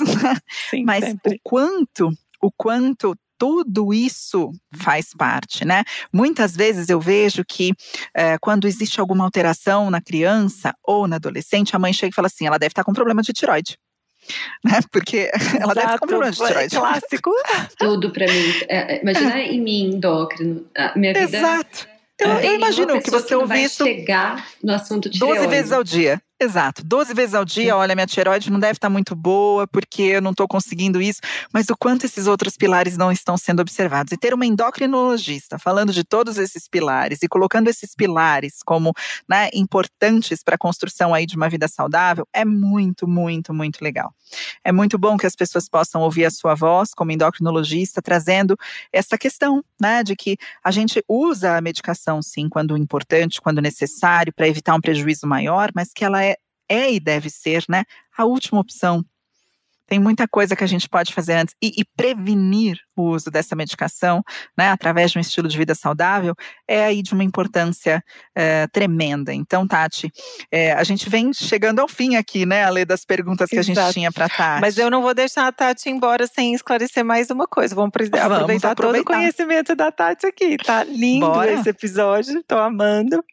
[0.69, 1.35] Sim, Mas sempre.
[1.35, 1.82] o quanto,
[2.41, 5.83] o quanto tudo isso faz parte, né?
[6.13, 7.73] Muitas vezes eu vejo que
[8.15, 12.27] é, quando existe alguma alteração na criança ou na adolescente, a mãe chega e fala
[12.27, 13.77] assim: ela deve estar com problema de tiroide.
[14.63, 14.79] Né?
[14.89, 15.29] Porque
[15.59, 16.73] ela deve estar com problema de tiroide.
[16.77, 17.31] Clássico.
[17.77, 18.53] Tudo para mim.
[18.69, 20.65] É, imagina em mim, endócrino.
[20.77, 21.37] A minha vida.
[21.37, 21.87] Exato.
[22.17, 23.83] Eu, eu imagino que você ouvir isso.
[23.83, 25.39] chegar no assunto tireoide.
[25.39, 26.21] 12 vezes ao dia.
[26.41, 30.21] Exato, 12 vezes ao dia, olha, minha tireoide não deve estar muito boa, porque eu
[30.21, 31.21] não estou conseguindo isso,
[31.53, 34.11] mas o quanto esses outros pilares não estão sendo observados.
[34.11, 38.91] E ter uma endocrinologista falando de todos esses pilares e colocando esses pilares como
[39.29, 44.13] né, importantes para a construção aí de uma vida saudável é muito, muito, muito legal.
[44.63, 48.57] É muito bom que as pessoas possam ouvir a sua voz como endocrinologista, trazendo
[48.91, 54.33] essa questão, né, de que a gente usa a medicação sim quando importante, quando necessário,
[54.33, 56.32] para evitar um prejuízo maior, mas que ela é
[56.73, 57.83] é e deve ser, né,
[58.17, 59.05] a última opção.
[59.87, 63.55] Tem muita coisa que a gente pode fazer antes e, e, prevenir o uso dessa
[63.55, 64.23] medicação,
[64.57, 66.35] né, através de um estilo de vida saudável,
[66.67, 68.03] é aí de uma importância
[68.35, 69.33] é, tremenda.
[69.33, 70.11] Então, Tati,
[70.51, 73.79] é, a gente vem chegando ao fim aqui, né, além das perguntas que Exato.
[73.79, 74.61] a gente tinha para Tati.
[74.61, 77.75] Mas eu não vou deixar a Tati embora sem esclarecer mais uma coisa.
[77.75, 80.57] Vamos, Vamos aproveitar, aproveitar, todo o conhecimento da Tati aqui.
[80.57, 81.51] Tá lindo Bora.
[81.51, 83.23] esse episódio, estou amando.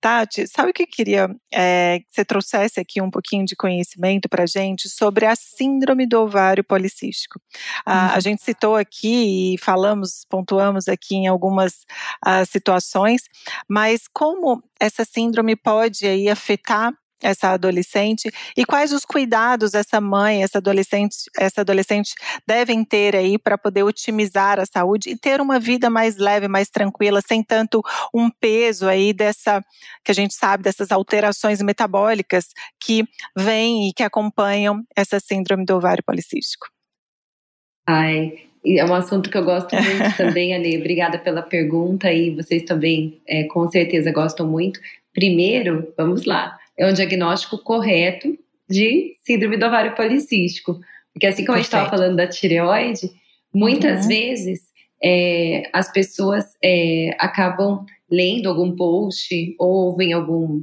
[0.00, 4.28] Tati, sabe o que eu queria é, que você trouxesse aqui um pouquinho de conhecimento
[4.28, 7.40] para gente sobre a síndrome do ovário policístico?
[7.86, 7.92] Uhum.
[7.92, 11.84] A, a gente citou aqui e falamos, pontuamos aqui em algumas
[12.26, 13.22] uh, situações,
[13.68, 20.42] mas como essa síndrome pode aí afetar essa adolescente e quais os cuidados essa mãe,
[20.42, 22.14] essa adolescente, essa adolescente
[22.46, 26.68] devem ter aí para poder otimizar a saúde e ter uma vida mais leve, mais
[26.68, 27.82] tranquila, sem tanto
[28.14, 29.62] um peso aí dessa
[30.04, 32.46] que a gente sabe dessas alterações metabólicas
[32.80, 33.04] que
[33.36, 36.66] vêm e que acompanham essa síndrome do ovário policístico.
[37.86, 40.78] Ai, é um assunto que eu gosto muito também, Ale.
[40.78, 44.80] Obrigada pela pergunta e vocês também, é, com certeza, gostam muito.
[45.12, 48.38] Primeiro, vamos lá é um diagnóstico correto
[48.70, 50.78] de síndrome do ovário policístico.
[51.12, 51.74] Porque assim como Perfeito.
[51.74, 53.10] a gente estava falando da tireoide,
[53.52, 54.08] muitas uhum.
[54.08, 54.60] vezes
[55.02, 60.62] é, as pessoas é, acabam lendo algum post ou vem algum,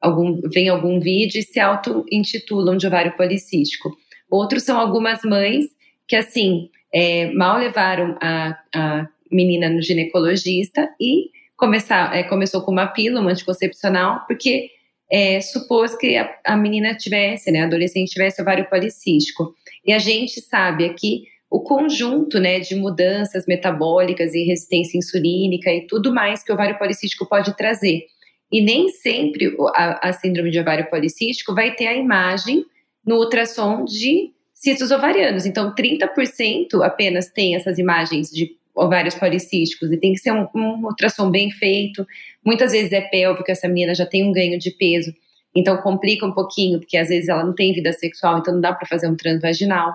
[0.00, 3.90] algum, vem algum vídeo e se auto-intitulam de ovário policístico.
[4.30, 5.66] Outros são algumas mães
[6.06, 12.70] que, assim, é, mal levaram a, a menina no ginecologista e começar, é, começou com
[12.70, 14.70] uma pílula, um anticoncepcional, porque
[15.10, 19.54] é, supôs que a, a, menina tivesse, né, a adolescente tivesse ovário policístico.
[19.84, 25.86] E a gente sabe aqui o conjunto, né, de mudanças metabólicas e resistência insulínica e
[25.86, 28.04] tudo mais que o ovário policístico pode trazer.
[28.50, 32.64] E nem sempre a, a síndrome de ovário policístico vai ter a imagem
[33.04, 35.44] no ultrassom de cistos ovarianos.
[35.44, 40.86] Então, 30% apenas tem essas imagens de ovários policísticos e tem que ser um, um
[40.86, 42.06] ultrassom bem feito.
[42.44, 45.14] Muitas vezes é pélvico, essa menina já tem um ganho de peso,
[45.54, 48.74] então complica um pouquinho, porque às vezes ela não tem vida sexual, então não dá
[48.74, 49.94] para fazer um transvaginal.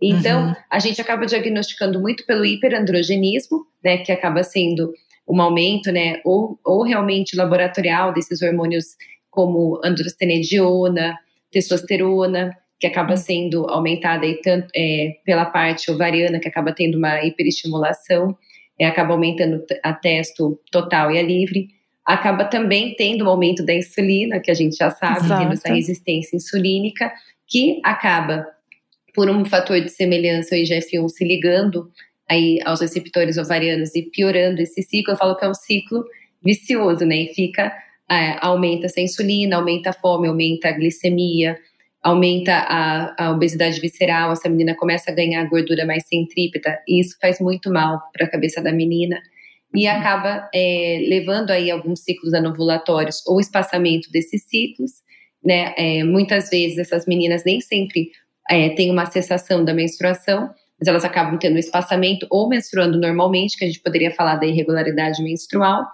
[0.00, 0.54] Então, uhum.
[0.70, 4.92] a gente acaba diagnosticando muito pelo hiperandrogenismo, né, que acaba sendo
[5.28, 8.96] um aumento, né, ou, ou realmente laboratorial desses hormônios
[9.30, 11.16] como androstenediona,
[11.50, 17.24] testosterona, que acaba sendo aumentada aí tanto, é, pela parte ovariana, que acaba tendo uma
[17.24, 18.36] hiperestimulação,
[18.78, 21.68] é, acaba aumentando a testo total e a livre,
[22.04, 25.42] acaba também tendo um aumento da insulina, que a gente já sabe, Exato.
[25.42, 27.12] tendo essa resistência insulínica,
[27.46, 28.46] que acaba,
[29.14, 31.90] por um fator de semelhança, o IGF-1 se ligando
[32.30, 36.04] aí aos receptores ovarianos e piorando esse ciclo, eu falo que é um ciclo
[36.42, 37.72] vicioso, né, e fica,
[38.08, 41.58] é, aumenta essa insulina, aumenta a fome, aumenta a glicemia,
[42.02, 47.16] aumenta a, a, obesidade visceral, essa menina começa a ganhar gordura mais centrípeta, e isso
[47.20, 49.20] faz muito mal para a cabeça da menina,
[49.74, 49.94] e uhum.
[49.94, 54.92] acaba é, levando aí alguns ciclos anovulatórios ou espaçamento desses ciclos,
[55.44, 55.74] né?
[55.76, 58.10] É, muitas vezes essas meninas nem sempre
[58.50, 63.64] é, têm uma cessação da menstruação, mas elas acabam tendo espaçamento ou menstruando normalmente, que
[63.64, 65.84] a gente poderia falar da irregularidade menstrual,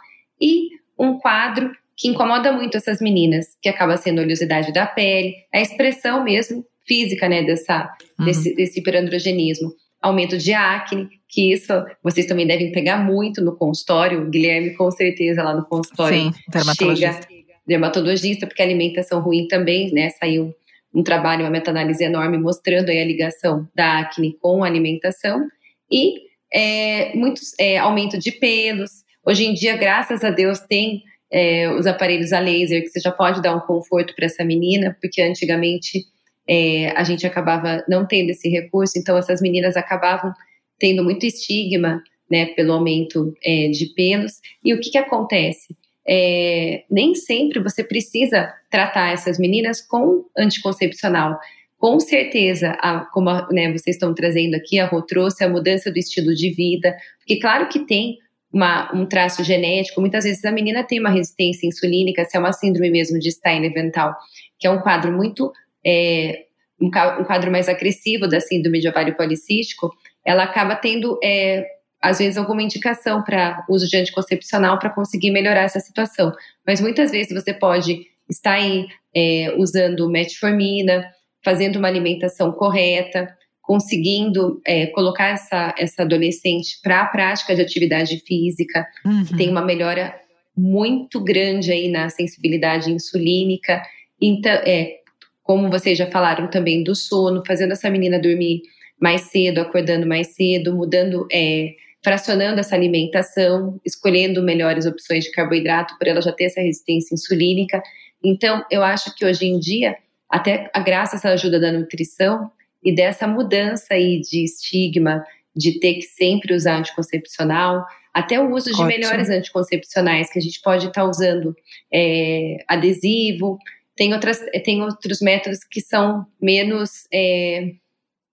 [0.41, 5.35] e um quadro que incomoda muito essas meninas, que acaba sendo a oleosidade da pele,
[5.53, 8.27] a expressão mesmo física, né, dessa, uhum.
[8.27, 9.73] desse, desse hiperandrogenismo.
[10.03, 11.73] Aumento de acne, que isso
[12.03, 14.23] vocês também devem pegar muito no consultório.
[14.23, 16.17] O Guilherme, com certeza, lá no consultório.
[16.17, 17.23] Sim, dermatologista.
[17.23, 17.35] Chega,
[17.67, 20.11] dermatologista, porque alimentação ruim também, né?
[20.11, 20.55] Saiu
[20.95, 25.49] um trabalho, uma meta-análise enorme mostrando aí a ligação da acne com a alimentação.
[25.91, 26.15] E
[26.53, 28.91] é, muitos é, aumento de pelos.
[29.27, 31.03] Hoje em dia, graças a Deus, tem
[31.35, 34.97] é, os aparelhos a laser, que você já pode dar um conforto para essa menina,
[35.01, 36.05] porque antigamente
[36.49, 40.33] é, a gente acabava não tendo esse recurso, então essas meninas acabavam
[40.79, 44.35] tendo muito estigma, né, pelo aumento é, de pelos.
[44.65, 45.77] E o que, que acontece?
[46.07, 51.37] É, nem sempre você precisa tratar essas meninas com anticoncepcional.
[51.79, 55.91] Com certeza, a, como a, né, vocês estão trazendo aqui, a Rô trouxe a mudança
[55.91, 58.19] do estilo de vida, porque claro que tem
[58.55, 62.53] uma, um traço genético, muitas vezes a menina tem uma resistência insulínica, se é uma
[62.53, 64.15] síndrome mesmo de Stein-Leventhal,
[64.61, 65.53] que é um quadro muito,
[65.85, 66.45] é,
[66.81, 69.93] um, um, quadro mais agressivo da síndrome de ovário policístico,
[70.25, 71.67] ela acaba tendo, é,
[72.01, 76.33] às vezes, alguma indicação para uso de anticoncepcional para conseguir melhorar essa situação.
[76.65, 81.05] Mas muitas vezes você pode estar aí é, usando metformina,
[81.45, 83.37] fazendo uma alimentação correta,
[83.67, 89.25] conseguindo é, colocar essa, essa adolescente para a prática de atividade física, uhum.
[89.37, 90.15] tem uma melhora
[90.57, 93.83] muito grande aí na sensibilidade insulínica.
[94.21, 94.99] Então, é,
[95.43, 98.63] como vocês já falaram também do sono, fazendo essa menina dormir
[99.01, 105.97] mais cedo, acordando mais cedo, mudando, é, fracionando essa alimentação, escolhendo melhores opções de carboidrato
[105.99, 107.83] para ela já ter essa resistência insulínica.
[108.23, 109.97] Então, eu acho que hoje em dia,
[110.31, 112.51] até graças à ajuda da nutrição,
[112.85, 115.25] e dessa mudança aí de estigma
[115.57, 118.89] de ter que sempre usar anticoncepcional, até o uso de Ótimo.
[118.89, 121.55] melhores anticoncepcionais que a gente pode estar tá usando
[121.93, 123.59] é, adesivo,
[123.97, 127.73] tem, outras, tem outros métodos que são menos, é,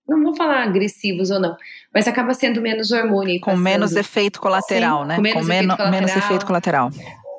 [0.08, 1.56] não vou falar agressivos ou não,
[1.94, 3.40] mas acaba sendo menos hormônio.
[3.40, 5.16] Com menos efeito colateral, Sim, né?
[5.16, 6.90] Com, menos, com efeito colateral, menos efeito colateral.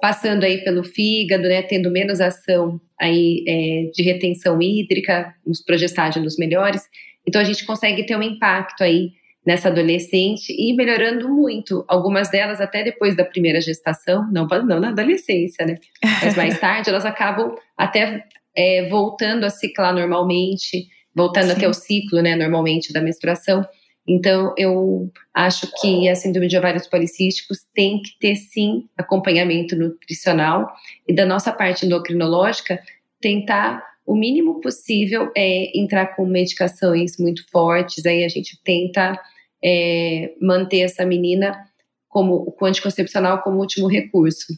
[0.03, 1.61] Passando aí pelo fígado, né?
[1.61, 6.81] Tendo menos ação aí é, de retenção hídrica, os progestágenos melhores.
[7.25, 9.11] Então a gente consegue ter um impacto aí
[9.47, 11.85] nessa adolescente e melhorando muito.
[11.87, 15.77] Algumas delas até depois da primeira gestação, não, não na adolescência, né?
[16.21, 20.85] Mas mais tarde elas acabam até é, voltando a ciclar normalmente,
[21.15, 21.51] voltando Sim.
[21.53, 23.65] até o ciclo, né, normalmente da menstruação.
[24.07, 30.69] Então, eu acho que a síndrome de ovários policísticos tem que ter, sim, acompanhamento nutricional
[31.07, 32.79] e da nossa parte endocrinológica,
[33.21, 39.17] tentar o mínimo possível é entrar com medicações muito fortes, aí a gente tenta
[39.63, 41.57] é, manter essa menina
[42.09, 44.53] como com anticoncepcional como último recurso.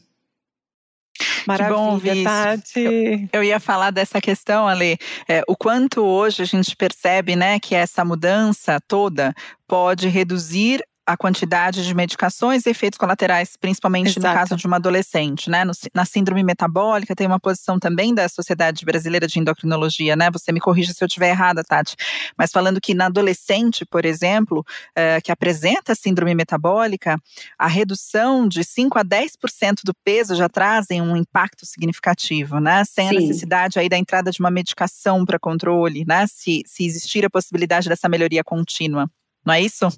[1.46, 2.80] Maravilha, que bom ouvir Tati.
[2.80, 7.58] Eu, eu, ia falar dessa questão, Ale, é, o quanto hoje a gente percebe, né,
[7.60, 9.34] que essa mudança toda
[9.66, 14.26] pode reduzir a quantidade de medicações e efeitos colaterais, principalmente Exato.
[14.26, 15.64] no caso de uma adolescente, né?
[15.64, 20.28] No, na síndrome metabólica tem uma posição também da Sociedade Brasileira de Endocrinologia, né?
[20.32, 21.94] Você me corrija se eu estiver errada, Tati,
[22.36, 27.16] mas falando que na adolescente, por exemplo, é, que apresenta síndrome metabólica,
[27.56, 32.84] a redução de 5 a 10% do peso já trazem um impacto significativo, né?
[32.84, 33.16] Sem Sim.
[33.16, 36.26] a necessidade aí da entrada de uma medicação para controle, né?
[36.26, 39.08] Se, se existir a possibilidade dessa melhoria contínua.
[39.44, 39.88] Não é isso?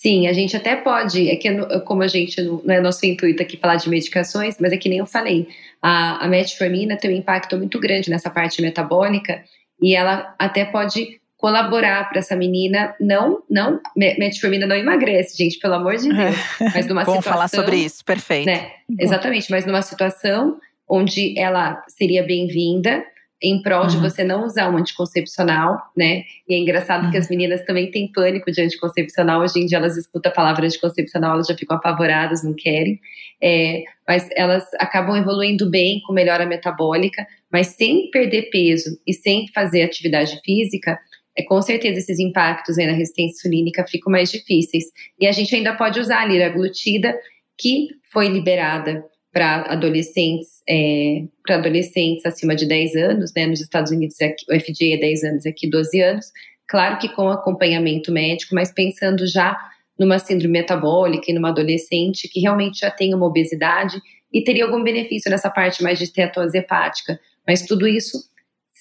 [0.00, 3.56] Sim, a gente até pode, é que como a gente não é nosso intuito aqui
[3.56, 5.48] falar de medicações, mas é que nem eu falei,
[5.82, 9.42] a, a metformina tem um impacto muito grande nessa parte metabólica
[9.82, 15.74] e ela até pode colaborar para essa menina não não metformina não emagrece gente pelo
[15.74, 16.36] amor de Deus
[16.74, 18.46] mas numa Bom situação falar sobre isso perfeito.
[18.46, 18.70] né,
[19.00, 23.04] exatamente mas numa situação onde ela seria bem-vinda
[23.42, 23.86] em prol uhum.
[23.88, 26.24] de você não usar um anticoncepcional, né?
[26.48, 27.10] E é engraçado uhum.
[27.10, 29.40] que as meninas também têm pânico de anticoncepcional.
[29.40, 33.00] Hoje em dia elas escutam a palavra anticoncepcional, elas já ficam apavoradas, não querem.
[33.40, 39.46] É, mas elas acabam evoluindo bem com melhora metabólica, mas sem perder peso e sem
[39.54, 40.98] fazer atividade física,
[41.36, 44.84] é, com certeza esses impactos aí na resistência insulínica ficam mais difíceis.
[45.20, 47.14] E a gente ainda pode usar a liraglutida,
[47.56, 49.04] que foi liberada
[49.38, 53.46] para adolescentes, é, para adolescentes acima de 10 anos, né?
[53.46, 54.16] Nos Estados Unidos
[54.50, 56.26] o FDA é 10 anos, aqui 12 anos.
[56.66, 59.56] Claro que com acompanhamento médico, mas pensando já
[59.96, 64.82] numa síndrome metabólica e numa adolescente que realmente já tem uma obesidade e teria algum
[64.82, 67.20] benefício nessa parte mais de esteatose hepática.
[67.46, 68.18] Mas tudo isso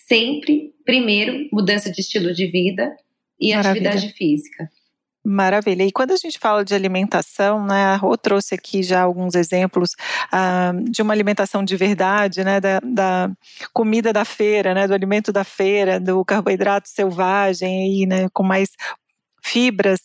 [0.08, 2.98] sempre, primeiro, mudança de estilo de vida
[3.40, 3.92] e Maravilha.
[3.92, 4.68] atividade física.
[5.30, 5.84] Maravilha.
[5.84, 9.94] E quando a gente fala de alimentação, né, a Rô trouxe aqui já alguns exemplos
[10.32, 13.30] ah, de uma alimentação de verdade, né, da, da,
[13.74, 18.70] comida da feira, né, do alimento da feira, do carboidrato selvagem aí, né, com mais
[19.48, 20.00] fibras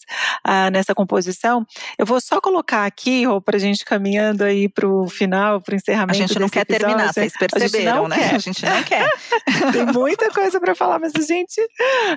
[0.45, 1.67] ah, nessa composição.
[1.99, 5.77] Eu vou só colocar aqui, para a gente caminhando aí para o final, para o
[5.77, 6.23] encerramento.
[6.23, 6.87] A gente não quer episódio.
[6.87, 8.17] terminar, vocês perceberam, a né?
[8.17, 8.35] Quer.
[8.35, 9.11] A gente não quer.
[9.73, 11.61] Tem muita coisa para falar, mas a gente,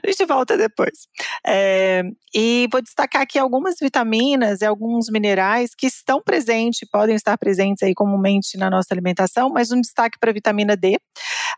[0.03, 1.07] a gente volta depois.
[1.45, 2.03] É,
[2.34, 7.82] e vou destacar aqui algumas vitaminas e alguns minerais que estão presentes, podem estar presentes
[7.82, 10.99] aí comumente na nossa alimentação, mas um destaque para a vitamina D,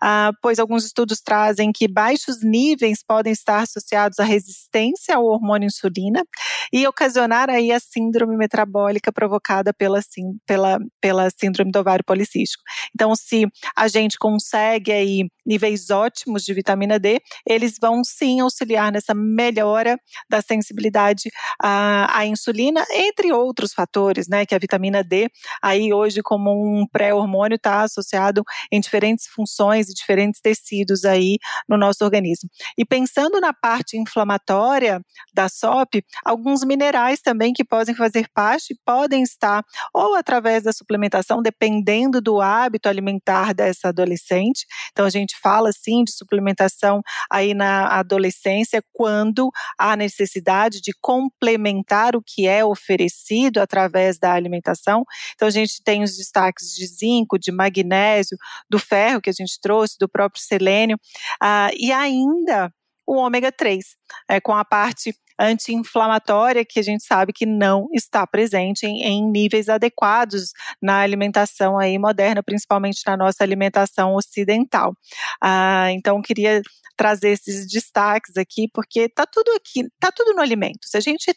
[0.01, 5.67] ah, pois alguns estudos trazem que baixos níveis podem estar associados à resistência ao hormônio
[5.67, 6.23] insulina
[6.71, 9.99] e ocasionar aí a síndrome metabólica provocada pela,
[10.45, 12.63] pela, pela síndrome do ovário policístico.
[12.93, 18.91] Então, se a gente consegue aí níveis ótimos de vitamina D, eles vão sim auxiliar
[18.91, 19.97] nessa melhora
[20.29, 21.29] da sensibilidade
[21.61, 24.45] à, à insulina, entre outros fatores, né?
[24.45, 25.29] Que a vitamina D,
[25.63, 31.77] aí hoje, como um pré-hormônio, está associado em diferentes funções e diferentes tecidos aí no
[31.77, 32.49] nosso organismo.
[32.77, 35.01] E pensando na parte inflamatória
[35.33, 39.63] da SOP, alguns minerais também que podem fazer parte podem estar
[39.93, 44.65] ou através da suplementação, dependendo do hábito alimentar dessa adolescente.
[44.91, 52.15] Então a gente fala sim de suplementação aí na adolescência quando há necessidade de complementar
[52.15, 55.03] o que é oferecido através da alimentação.
[55.35, 58.37] Então a gente tem os destaques de zinco, de magnésio,
[58.69, 60.97] do ferro que a gente trouxe, do próprio selênio,
[61.41, 62.71] ah, e ainda
[63.05, 63.85] o ômega 3,
[64.29, 69.31] é, com a parte anti-inflamatória que a gente sabe que não está presente em, em,
[69.31, 70.51] níveis adequados
[70.81, 74.95] na alimentação aí moderna, principalmente na nossa alimentação ocidental.
[75.41, 76.61] Ah, então queria
[76.95, 80.79] trazer esses destaques aqui porque tá tudo aqui, tá tudo no alimento.
[80.83, 81.33] Se a gente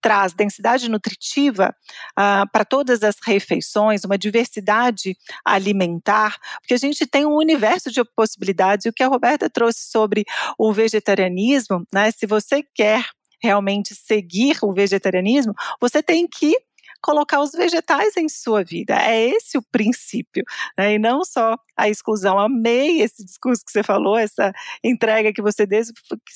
[0.00, 1.74] traz densidade nutritiva
[2.16, 8.02] ah, para todas as refeições, uma diversidade alimentar, porque a gente tem um universo de
[8.16, 8.86] possibilidades.
[8.86, 10.24] E o que a Roberta trouxe sobre
[10.58, 12.10] o vegetarianismo, né?
[12.10, 13.04] Se você quer
[13.42, 16.54] realmente seguir o vegetarianismo, você tem que
[17.02, 18.94] colocar os vegetais em sua vida.
[18.94, 20.44] É esse o princípio,
[20.78, 20.94] né?
[20.94, 22.38] e não só a exclusão.
[22.38, 24.52] Amei esse discurso que você falou, essa
[24.84, 25.82] entrega que você deu,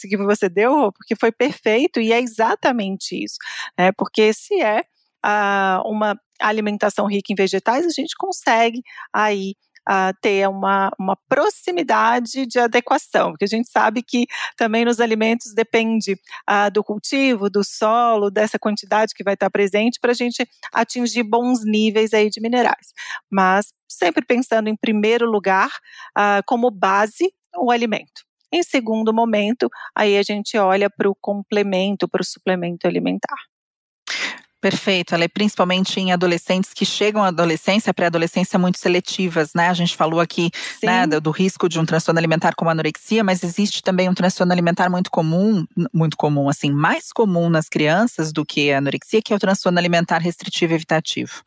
[0.01, 3.37] que você deu porque foi perfeito e é exatamente isso.
[3.79, 3.93] Né?
[3.93, 4.85] Porque se é
[5.23, 9.55] ah, uma alimentação rica em vegetais, a gente consegue aí
[9.89, 14.27] uh, ter uma, uma proximidade de adequação, porque a gente sabe que
[14.57, 19.99] também nos alimentos depende uh, do cultivo, do solo, dessa quantidade que vai estar presente
[20.01, 22.93] para a gente atingir bons níveis aí de minerais.
[23.31, 25.69] Mas sempre pensando em primeiro lugar
[26.17, 28.25] uh, como base o alimento.
[28.53, 33.54] Em segundo momento, aí a gente olha para o complemento, para o suplemento alimentar.
[34.65, 39.69] Perfeito, ela é principalmente em adolescentes que chegam à adolescência, pré-adolescência muito seletivas, né?
[39.69, 40.51] A gente falou aqui
[40.83, 44.51] né, do, do, risco de um transtorno alimentar como anorexia, mas existe também um transtorno
[44.51, 49.35] alimentar muito comum, muito comum, assim, mais comum nas crianças do que a anorexia, que
[49.35, 51.43] é o transtorno alimentar restritivo evitativo,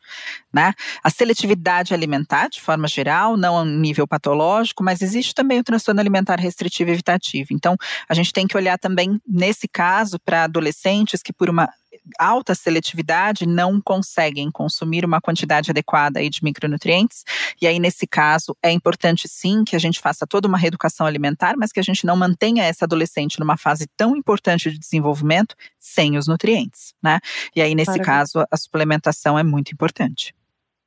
[0.52, 0.72] né?
[1.02, 5.64] A seletividade alimentar, de forma geral, não a um nível patológico, mas existe também o
[5.64, 7.48] transtorno alimentar restritivo evitativo.
[7.50, 7.76] Então,
[8.08, 11.68] a gente tem que olhar também, nesse caso, para adolescentes que por uma
[12.18, 17.24] alta seletividade não conseguem consumir uma quantidade adequada aí de micronutrientes.
[17.60, 21.54] E aí, nesse caso, é importante sim que a gente faça toda uma reeducação alimentar,
[21.56, 26.16] mas que a gente não mantenha essa adolescente numa fase tão importante de desenvolvimento sem
[26.16, 27.20] os nutrientes, né?
[27.54, 28.04] E aí, nesse Maravilha.
[28.06, 30.34] caso, a suplementação é muito importante.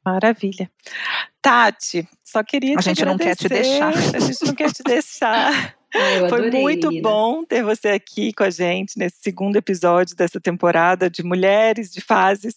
[0.03, 0.69] Maravilha.
[1.41, 3.05] Tati, só queria te A gente agradecer.
[3.05, 4.15] não quer te deixar.
[4.15, 5.75] A gente não quer te deixar.
[5.93, 11.09] Ah, Foi muito bom ter você aqui com a gente nesse segundo episódio dessa temporada
[11.09, 12.55] de Mulheres de Fases.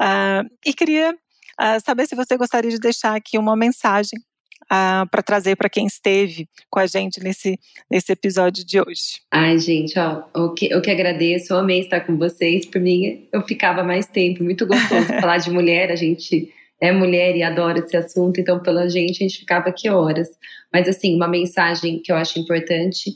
[0.00, 4.18] Uh, e queria uh, saber se você gostaria de deixar aqui uma mensagem
[4.64, 7.58] uh, para trazer para quem esteve com a gente nesse,
[7.90, 9.20] nesse episódio de hoje.
[9.32, 12.66] Ai, gente, ó, o que, eu que agradeço, eu amei estar com vocês.
[12.66, 17.34] Por mim, eu ficava mais tempo, muito gostoso falar de mulher, a gente é mulher
[17.36, 20.28] e adora esse assunto, então pela gente a gente ficava aqui horas.
[20.72, 23.12] Mas assim, uma mensagem que eu acho importante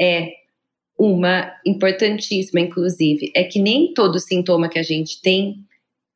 [0.00, 0.32] é
[0.98, 5.64] uma importantíssima, inclusive, é que nem todo sintoma que a gente tem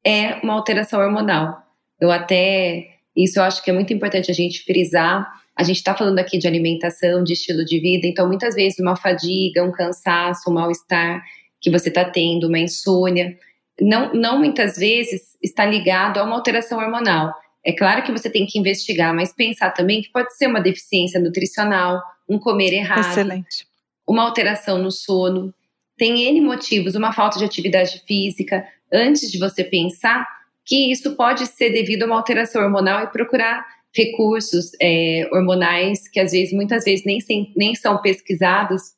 [0.04, 1.62] é uma alteração hormonal.
[2.00, 5.26] Eu até Isso eu acho que é muito importante a gente frisar.
[5.56, 8.96] A gente está falando aqui de alimentação, de estilo de vida, então muitas vezes uma
[8.96, 11.22] fadiga, um cansaço, um mal-estar
[11.60, 13.38] que você está tendo, uma insônia,
[13.80, 17.32] não, não muitas vezes está ligado a uma alteração hormonal.
[17.64, 21.18] É claro que você tem que investigar, mas pensar também que pode ser uma deficiência
[21.18, 23.66] nutricional, um comer errado, Excelente.
[24.06, 25.52] uma alteração no sono.
[25.96, 30.26] Tem N motivos, uma falta de atividade física, antes de você pensar
[30.64, 33.64] que isso pode ser devido a uma alteração hormonal e procurar
[33.94, 38.94] recursos é, hormonais que às vezes, muitas vezes, nem, sem, nem são pesquisados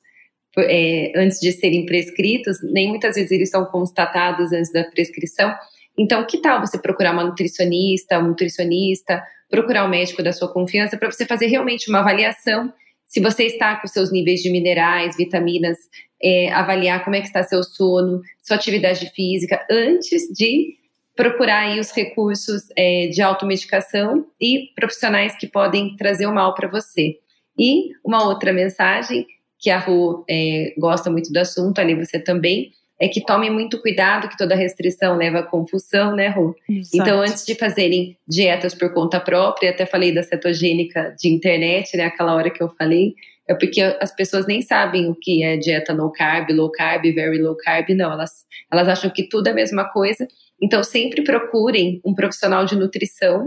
[0.58, 5.54] é, antes de serem prescritos, nem muitas vezes eles são constatados antes da prescrição.
[5.98, 10.96] Então, que tal você procurar uma nutricionista, um nutricionista, procurar um médico da sua confiança
[10.96, 12.72] para você fazer realmente uma avaliação
[13.06, 15.78] se você está com seus níveis de minerais, vitaminas,
[16.22, 20.74] é, avaliar como é que está seu sono, sua atividade física, antes de
[21.14, 27.16] procurar os recursos é, de automedicação e profissionais que podem trazer o mal para você.
[27.58, 29.26] E uma outra mensagem
[29.58, 33.80] que a Ru é, gosta muito do assunto, ali você também, é que tomem muito
[33.80, 36.54] cuidado, que toda restrição leva a confusão, né, Ru?
[36.68, 36.96] Exato.
[36.96, 42.04] Então, antes de fazerem dietas por conta própria, até falei da cetogênica de internet, né,
[42.04, 43.14] aquela hora que eu falei,
[43.48, 47.38] é porque as pessoas nem sabem o que é dieta low carb, low carb, very
[47.38, 50.26] low carb, não, elas, elas acham que tudo é a mesma coisa.
[50.60, 53.44] Então, sempre procurem um profissional de nutrição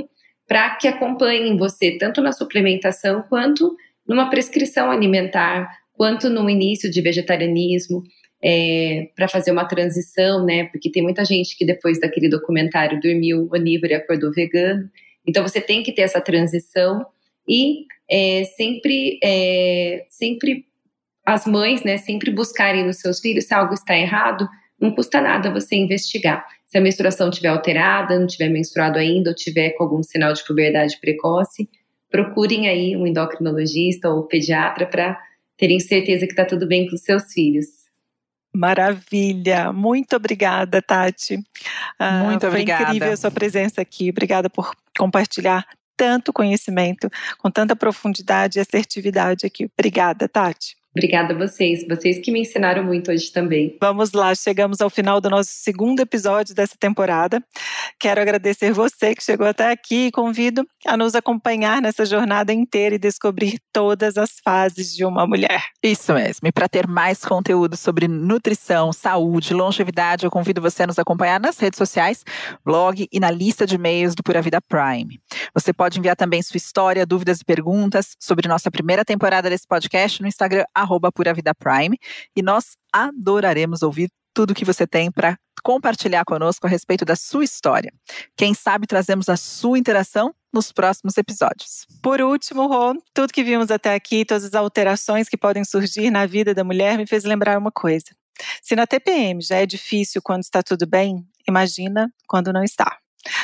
[0.47, 3.75] para que acompanhem você, tanto na suplementação quanto
[4.07, 5.69] numa prescrição alimentar,
[5.99, 8.01] quanto no início de vegetarianismo
[8.41, 10.63] é, para fazer uma transição, né?
[10.71, 14.89] Porque tem muita gente que depois daquele documentário dormiu onívoro e acordou vegano.
[15.27, 17.05] Então você tem que ter essa transição
[17.45, 20.63] e é, sempre, é, sempre
[21.25, 21.97] as mães, né?
[21.97, 24.47] Sempre buscarem nos seus filhos se algo está errado.
[24.79, 26.45] Não custa nada você investigar.
[26.65, 30.45] Se a menstruação estiver alterada, não tiver menstruado ainda, ou tiver com algum sinal de
[30.45, 31.67] puberdade precoce,
[32.09, 35.19] procurem aí um endocrinologista ou pediatra para
[35.59, 37.67] terem certeza que está tudo bem com seus filhos.
[38.55, 41.37] Maravilha, muito obrigada, Tati.
[41.99, 42.85] Ah, muito foi obrigada.
[42.85, 44.09] Foi incrível a sua presença aqui.
[44.09, 49.69] Obrigada por compartilhar tanto conhecimento, com tanta profundidade e assertividade aqui.
[49.77, 50.78] Obrigada, Tati.
[50.99, 53.77] Obrigada a vocês, vocês que me ensinaram muito hoje também.
[53.79, 57.41] Vamos lá, chegamos ao final do nosso segundo episódio dessa temporada.
[57.97, 62.95] Quero agradecer você que chegou até aqui e convido a nos acompanhar nessa jornada inteira
[62.95, 65.63] e descobrir todas as fases de uma mulher.
[65.81, 66.49] Isso mesmo.
[66.49, 71.39] E para ter mais conteúdo sobre nutrição, saúde, longevidade, eu convido você a nos acompanhar
[71.39, 72.25] nas redes sociais,
[72.65, 75.17] blog e na lista de e-mails do Pura Vida Prime.
[75.53, 80.21] Você pode enviar também sua história, dúvidas e perguntas sobre nossa primeira temporada desse podcast
[80.21, 81.97] no Instagram arroba Pura Vida Prime,
[82.35, 87.43] e nós adoraremos ouvir tudo que você tem para compartilhar conosco a respeito da sua
[87.43, 87.93] história.
[88.35, 91.85] Quem sabe trazemos a sua interação nos próximos episódios.
[92.01, 96.25] Por último, Rô, tudo que vimos até aqui, todas as alterações que podem surgir na
[96.25, 98.07] vida da mulher me fez lembrar uma coisa.
[98.63, 102.97] Se na TPM já é difícil quando está tudo bem, imagina quando não está.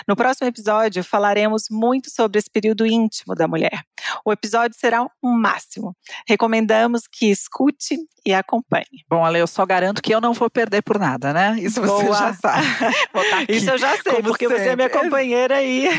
[0.07, 3.83] No próximo episódio, falaremos muito sobre esse período íntimo da mulher.
[4.23, 5.95] O episódio será um máximo.
[6.27, 8.85] Recomendamos que escute e acompanhe.
[9.09, 11.55] Bom, Ale, eu só garanto que eu não vou perder por nada, né?
[11.59, 12.17] Isso você Boa.
[12.17, 12.65] já sabe.
[13.29, 14.63] Tá Isso eu já sei, porque sempre.
[14.63, 15.89] você é minha companheira aí.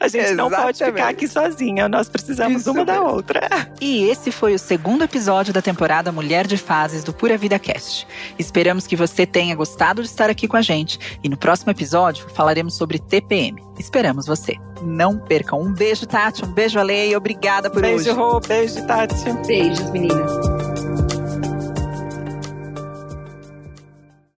[0.00, 0.36] A gente Exatamente.
[0.36, 3.00] não pode ficar aqui sozinha, nós precisamos Isso uma mesmo.
[3.00, 3.48] da outra.
[3.80, 8.06] E esse foi o segundo episódio da temporada Mulher de Fases do Pura Vida Cast.
[8.38, 12.26] Esperamos que você tenha gostado de estar aqui com a gente e no próximo episódio
[12.34, 13.62] falaremos sobre TPM.
[13.78, 14.56] Esperamos você.
[14.82, 15.60] Não percam.
[15.60, 18.04] Um beijo, Tati, um beijo, Ale, e obrigada por beijo, hoje.
[18.06, 19.32] Beijo, Rô, beijo, Tati.
[19.46, 20.57] Beijos, meninas.